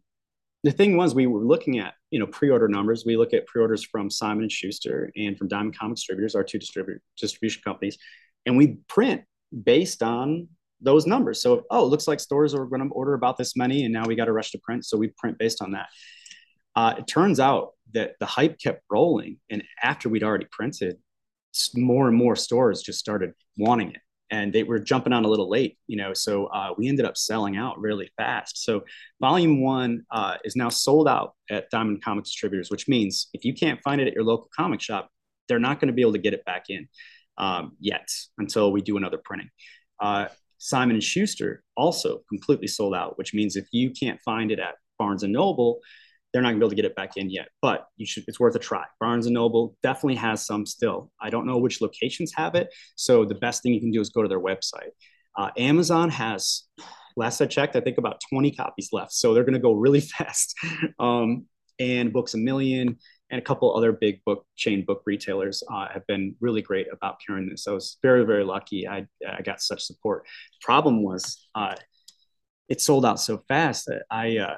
[0.63, 3.05] the thing was, we were looking at you know pre-order numbers.
[3.07, 6.59] We look at pre-orders from Simon and Schuster and from Diamond Comic Distributors, our two
[6.59, 7.97] distribu- distribution companies,
[8.45, 9.23] and we print
[9.63, 10.47] based on
[10.79, 11.41] those numbers.
[11.41, 14.05] So, oh, it looks like stores are going to order about this many, and now
[14.05, 14.85] we got to rush to print.
[14.85, 15.87] So we print based on that.
[16.75, 20.97] Uh, it turns out that the hype kept rolling, and after we'd already printed,
[21.75, 24.01] more and more stores just started wanting it,
[24.33, 26.11] and they were jumping on a little late, you know.
[26.11, 28.63] So uh, we ended up selling out really fast.
[28.65, 28.83] So
[29.21, 33.53] Volume One uh, is now sold out at Diamond Comic Distributors, which means if you
[33.53, 35.11] can't find it at your local comic shop,
[35.47, 36.87] they're not going to be able to get it back in
[37.37, 38.09] um, yet
[38.39, 39.51] until we do another printing.
[39.99, 40.25] Uh,
[40.57, 45.21] Simon Schuster also completely sold out, which means if you can't find it at Barnes
[45.21, 45.79] and Noble,
[46.33, 47.49] they're not gonna be able to get it back in yet.
[47.61, 48.85] But you should it's worth a try.
[48.99, 51.11] Barnes and Noble definitely has some still.
[51.21, 54.09] I don't know which locations have it, so the best thing you can do is
[54.09, 54.91] go to their website.
[55.37, 56.63] Uh, Amazon has,
[57.15, 60.55] last I checked, I think about 20 copies left, so they're gonna go really fast.
[60.99, 61.45] Um,
[61.79, 62.97] and Books a Million
[63.31, 67.17] and a couple other big book chain book retailers uh, have been really great about
[67.25, 67.67] carrying this.
[67.67, 68.87] I was very very lucky.
[68.87, 70.27] I I got such support.
[70.61, 71.75] Problem was uh,
[72.69, 74.57] it sold out so fast that I uh,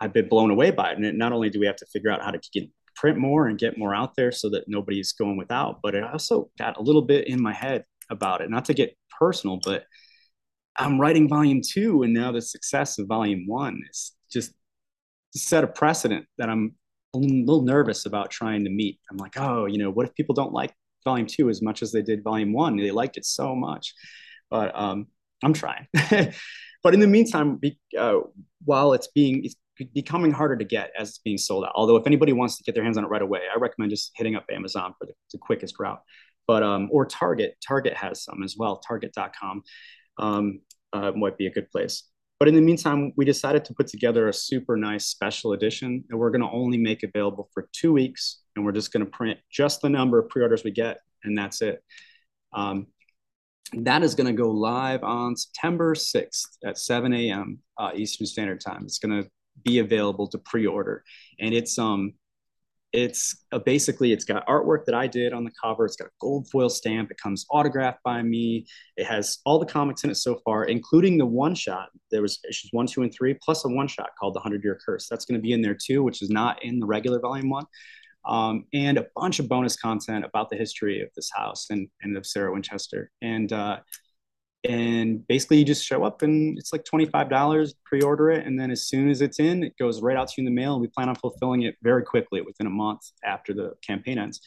[0.00, 0.98] I've been blown away by it.
[0.98, 3.58] And not only do we have to figure out how to get print more and
[3.58, 7.02] get more out there so that nobody's going without, but it also got a little
[7.02, 8.50] bit in my head about it.
[8.50, 9.84] Not to get personal, but
[10.76, 14.52] I'm writing volume two, and now the success of volume one is just
[15.34, 16.74] set a precedent that I'm
[17.14, 18.98] a little nervous about trying to meet.
[19.10, 20.72] I'm like, oh, you know, what if people don't like
[21.04, 22.76] volume two as much as they did volume one?
[22.76, 23.94] They liked it so much,
[24.48, 25.06] but um,
[25.42, 25.86] I'm trying.
[26.82, 27.60] but in the meantime,
[27.98, 28.20] uh,
[28.64, 29.56] while it's being it's
[29.94, 31.72] becoming harder to get as it's being sold out.
[31.74, 34.12] Although if anybody wants to get their hands on it right away, I recommend just
[34.14, 36.00] hitting up Amazon for the, the quickest route.
[36.46, 38.78] But um, or Target, Target has some as well.
[38.78, 39.62] Target.com
[40.18, 40.60] um,
[40.92, 42.04] uh, might be a good place.
[42.38, 46.16] But in the meantime, we decided to put together a super nice special edition that
[46.16, 49.38] we're going to only make available for two weeks, and we're just going to print
[49.50, 51.84] just the number of pre-orders we get, and that's it.
[52.54, 52.86] Um,
[53.74, 57.58] that is going to go live on September 6th at 7 a.m.
[57.78, 58.82] Uh, Eastern Standard Time.
[58.84, 59.30] It's going to
[59.62, 61.02] be available to pre-order,
[61.38, 62.14] and it's um,
[62.92, 65.84] it's basically it's got artwork that I did on the cover.
[65.84, 67.10] It's got a gold foil stamp.
[67.10, 68.66] It comes autographed by me.
[68.96, 71.90] It has all the comics in it so far, including the one shot.
[72.10, 74.78] There was issues one, two, and three, plus a one shot called the Hundred Year
[74.84, 75.08] Curse.
[75.08, 77.66] That's going to be in there too, which is not in the regular volume one.
[78.26, 82.16] Um, and a bunch of bonus content about the history of this house and, and
[82.16, 83.10] of Sarah Winchester.
[83.22, 83.78] And uh,
[84.64, 88.86] and basically you just show up and it's like $25 pre-order it and then as
[88.86, 90.88] soon as it's in it goes right out to you in the mail and we
[90.88, 94.40] plan on fulfilling it very quickly within a month after the campaign ends.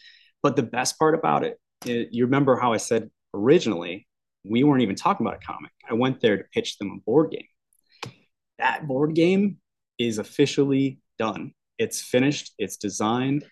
[0.43, 4.07] But the best part about it, it you remember how i said originally
[4.43, 5.71] we weren't even talking about a comic.
[5.89, 8.13] I went there to pitch them a board game.
[8.59, 9.57] That board game
[9.97, 11.53] is officially done.
[11.79, 13.45] It's finished it's designed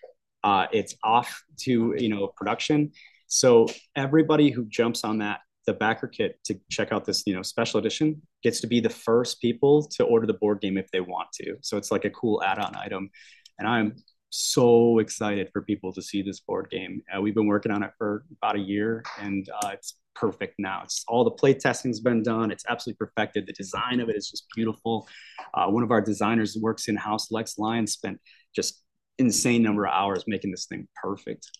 [0.44, 2.92] uh, it's off to you know production.
[3.26, 7.42] So everybody who jumps on that the backer kit to check out this you know
[7.42, 11.00] special edition gets to be the first people to order the board game if they
[11.00, 11.56] want to.
[11.60, 13.10] So it's like a cool add-on item.
[13.58, 13.94] And i'm
[14.32, 17.02] so excited for people to see this board game.
[17.14, 20.80] Uh, we've been working on it for about a year and uh, it's perfect now.
[20.84, 22.50] It's all the play testing's been done.
[22.50, 23.46] It's absolutely perfected.
[23.46, 25.06] The design of it is just beautiful.
[25.52, 28.20] Uh, one of our designers works in-house lex lyons spent
[28.56, 28.82] just
[29.18, 31.50] insane number of hours making this thing perfect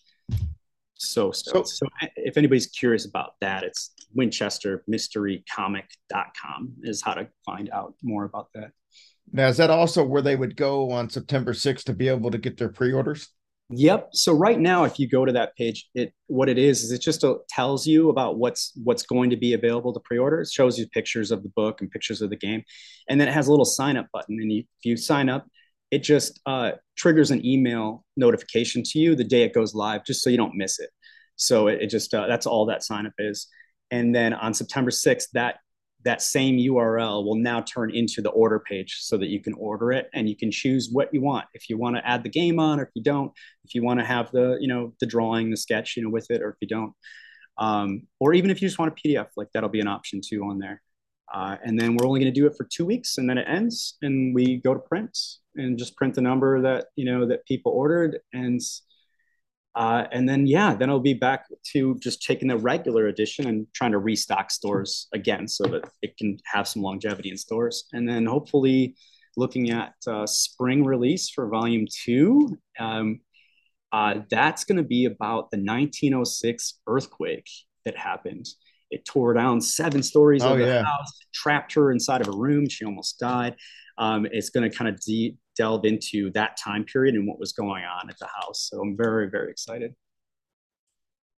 [0.95, 1.67] so stoked.
[1.67, 8.25] So, so if anybody's curious about that, it's winchestermysterycomic.com is how to find out more
[8.25, 8.71] about that.
[9.31, 12.37] Now, is that also where they would go on September 6th to be able to
[12.37, 13.29] get their pre-orders?
[13.69, 14.09] Yep.
[14.11, 17.01] So right now, if you go to that page, it what it is is it
[17.01, 20.41] just tells you about what's what's going to be available to pre-order.
[20.41, 22.63] It shows you pictures of the book and pictures of the game,
[23.09, 24.39] and then it has a little sign up button.
[24.39, 25.47] And you, if you sign up,
[25.93, 30.23] it just uh, triggers an email notification to you the day it goes live, just
[30.23, 30.89] so you don't miss it.
[31.35, 33.47] So it, it just uh, that's all that sign up is.
[33.91, 35.57] And then on September 6th, that
[36.03, 39.91] that same URL will now turn into the order page so that you can order
[39.91, 41.45] it and you can choose what you want.
[41.53, 43.31] If you want to add the game on, or if you don't,
[43.63, 46.31] if you want to have the, you know, the drawing, the sketch, you know, with
[46.31, 46.93] it, or if you don't,
[47.59, 50.43] um, or even if you just want a PDF, like that'll be an option too
[50.43, 50.81] on there.
[51.33, 53.47] Uh, and then we're only going to do it for two weeks and then it
[53.49, 55.17] ends and we go to print
[55.55, 58.61] and just print the number that, you know, that people ordered and
[59.75, 63.65] uh, and then, yeah, then I'll be back to just taking the regular edition and
[63.73, 67.85] trying to restock stores again so that it can have some longevity in stores.
[67.91, 68.95] And then hopefully
[69.35, 72.57] looking at uh, spring release for volume two.
[72.79, 73.21] Um,
[73.91, 77.49] uh, that's going to be about the 1906 earthquake
[77.85, 78.47] that happened.
[78.93, 80.83] It tore down seven stories Oh, of the yeah.
[80.83, 82.69] house, trapped her inside of a room.
[82.69, 83.55] She almost died.
[83.97, 87.51] Um, it's going to kind of de- delve into that time period and what was
[87.53, 88.69] going on at the house.
[88.71, 89.93] So I'm very, very excited.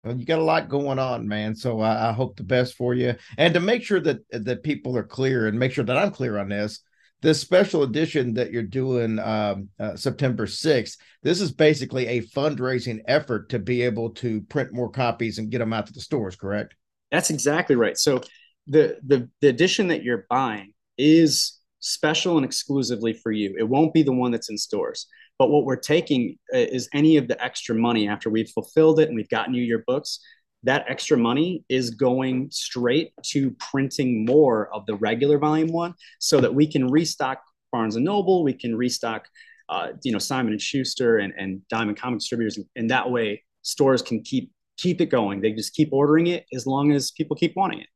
[0.03, 1.55] Well, you got a lot going on, man.
[1.55, 3.15] So I, I hope the best for you.
[3.37, 6.37] And to make sure that that people are clear and make sure that I'm clear
[6.37, 6.81] on this,
[7.21, 12.99] this special edition that you're doing um, uh, September 6th, this is basically a fundraising
[13.07, 16.35] effort to be able to print more copies and get them out to the stores,
[16.35, 16.75] correct?
[17.13, 17.97] That's exactly right.
[17.97, 18.21] So
[18.67, 23.55] the the the edition that you're buying is special and exclusively for you.
[23.57, 25.07] It won't be the one that's in stores.
[25.39, 29.09] But what we're taking uh, is any of the extra money after we've fulfilled it
[29.09, 30.19] and we've gotten you your books.
[30.63, 36.41] That extra money is going straight to printing more of the regular volume one, so
[36.41, 37.41] that we can restock
[37.71, 39.27] Barnes and Noble, we can restock,
[39.69, 44.01] uh, you know, Simon and Schuster and, and Diamond Comic Distributors, and that way stores
[44.01, 44.51] can keep
[44.83, 45.41] keep it going.
[45.41, 47.87] They just keep ordering it as long as people keep wanting it.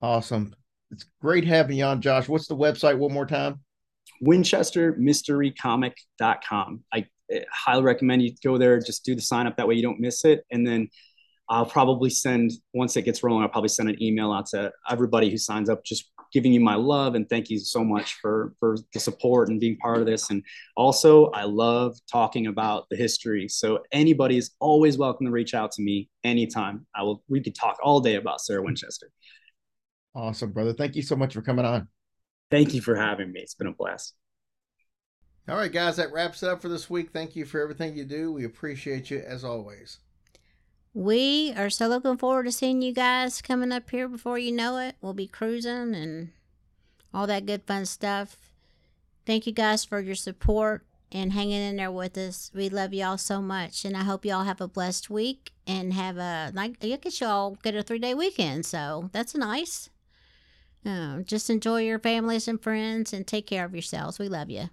[0.00, 0.54] Awesome.
[0.90, 2.28] It's great having you on, Josh.
[2.28, 3.60] What's the website one more time?
[4.24, 6.84] winchestermysterycomic.com.
[6.92, 9.56] I eh, highly recommend you go there, just do the sign up.
[9.56, 10.44] That way you don't miss it.
[10.50, 10.88] And then
[11.50, 15.28] I'll probably send, once it gets rolling, I'll probably send an email out to everybody
[15.28, 18.76] who signs up, just giving you my love and thank you so much for, for
[18.94, 20.30] the support and being part of this.
[20.30, 20.44] And
[20.76, 23.48] also, I love talking about the history.
[23.48, 26.86] So anybody is always welcome to reach out to me anytime.
[26.94, 29.10] I will, we could talk all day about Sarah Winchester.
[30.14, 30.72] Awesome, brother.
[30.72, 31.88] Thank you so much for coming on.
[32.52, 33.40] Thank you for having me.
[33.40, 34.14] It's been a blast.
[35.48, 37.10] All right, guys, that wraps it up for this week.
[37.12, 38.32] Thank you for everything you do.
[38.32, 39.98] We appreciate you as always.
[40.92, 44.78] We are so looking forward to seeing you guys coming up here before you know
[44.78, 44.96] it.
[45.00, 46.30] We'll be cruising and
[47.14, 48.36] all that good fun stuff.
[49.24, 52.50] Thank you guys for your support and hanging in there with us.
[52.52, 56.16] We love y'all so much, and I hope y'all have a blessed week and have
[56.16, 56.76] a like.
[56.82, 59.90] I guess y'all get a three day weekend, so that's nice.
[60.84, 64.18] Uh, just enjoy your families and friends and take care of yourselves.
[64.18, 64.70] We love you.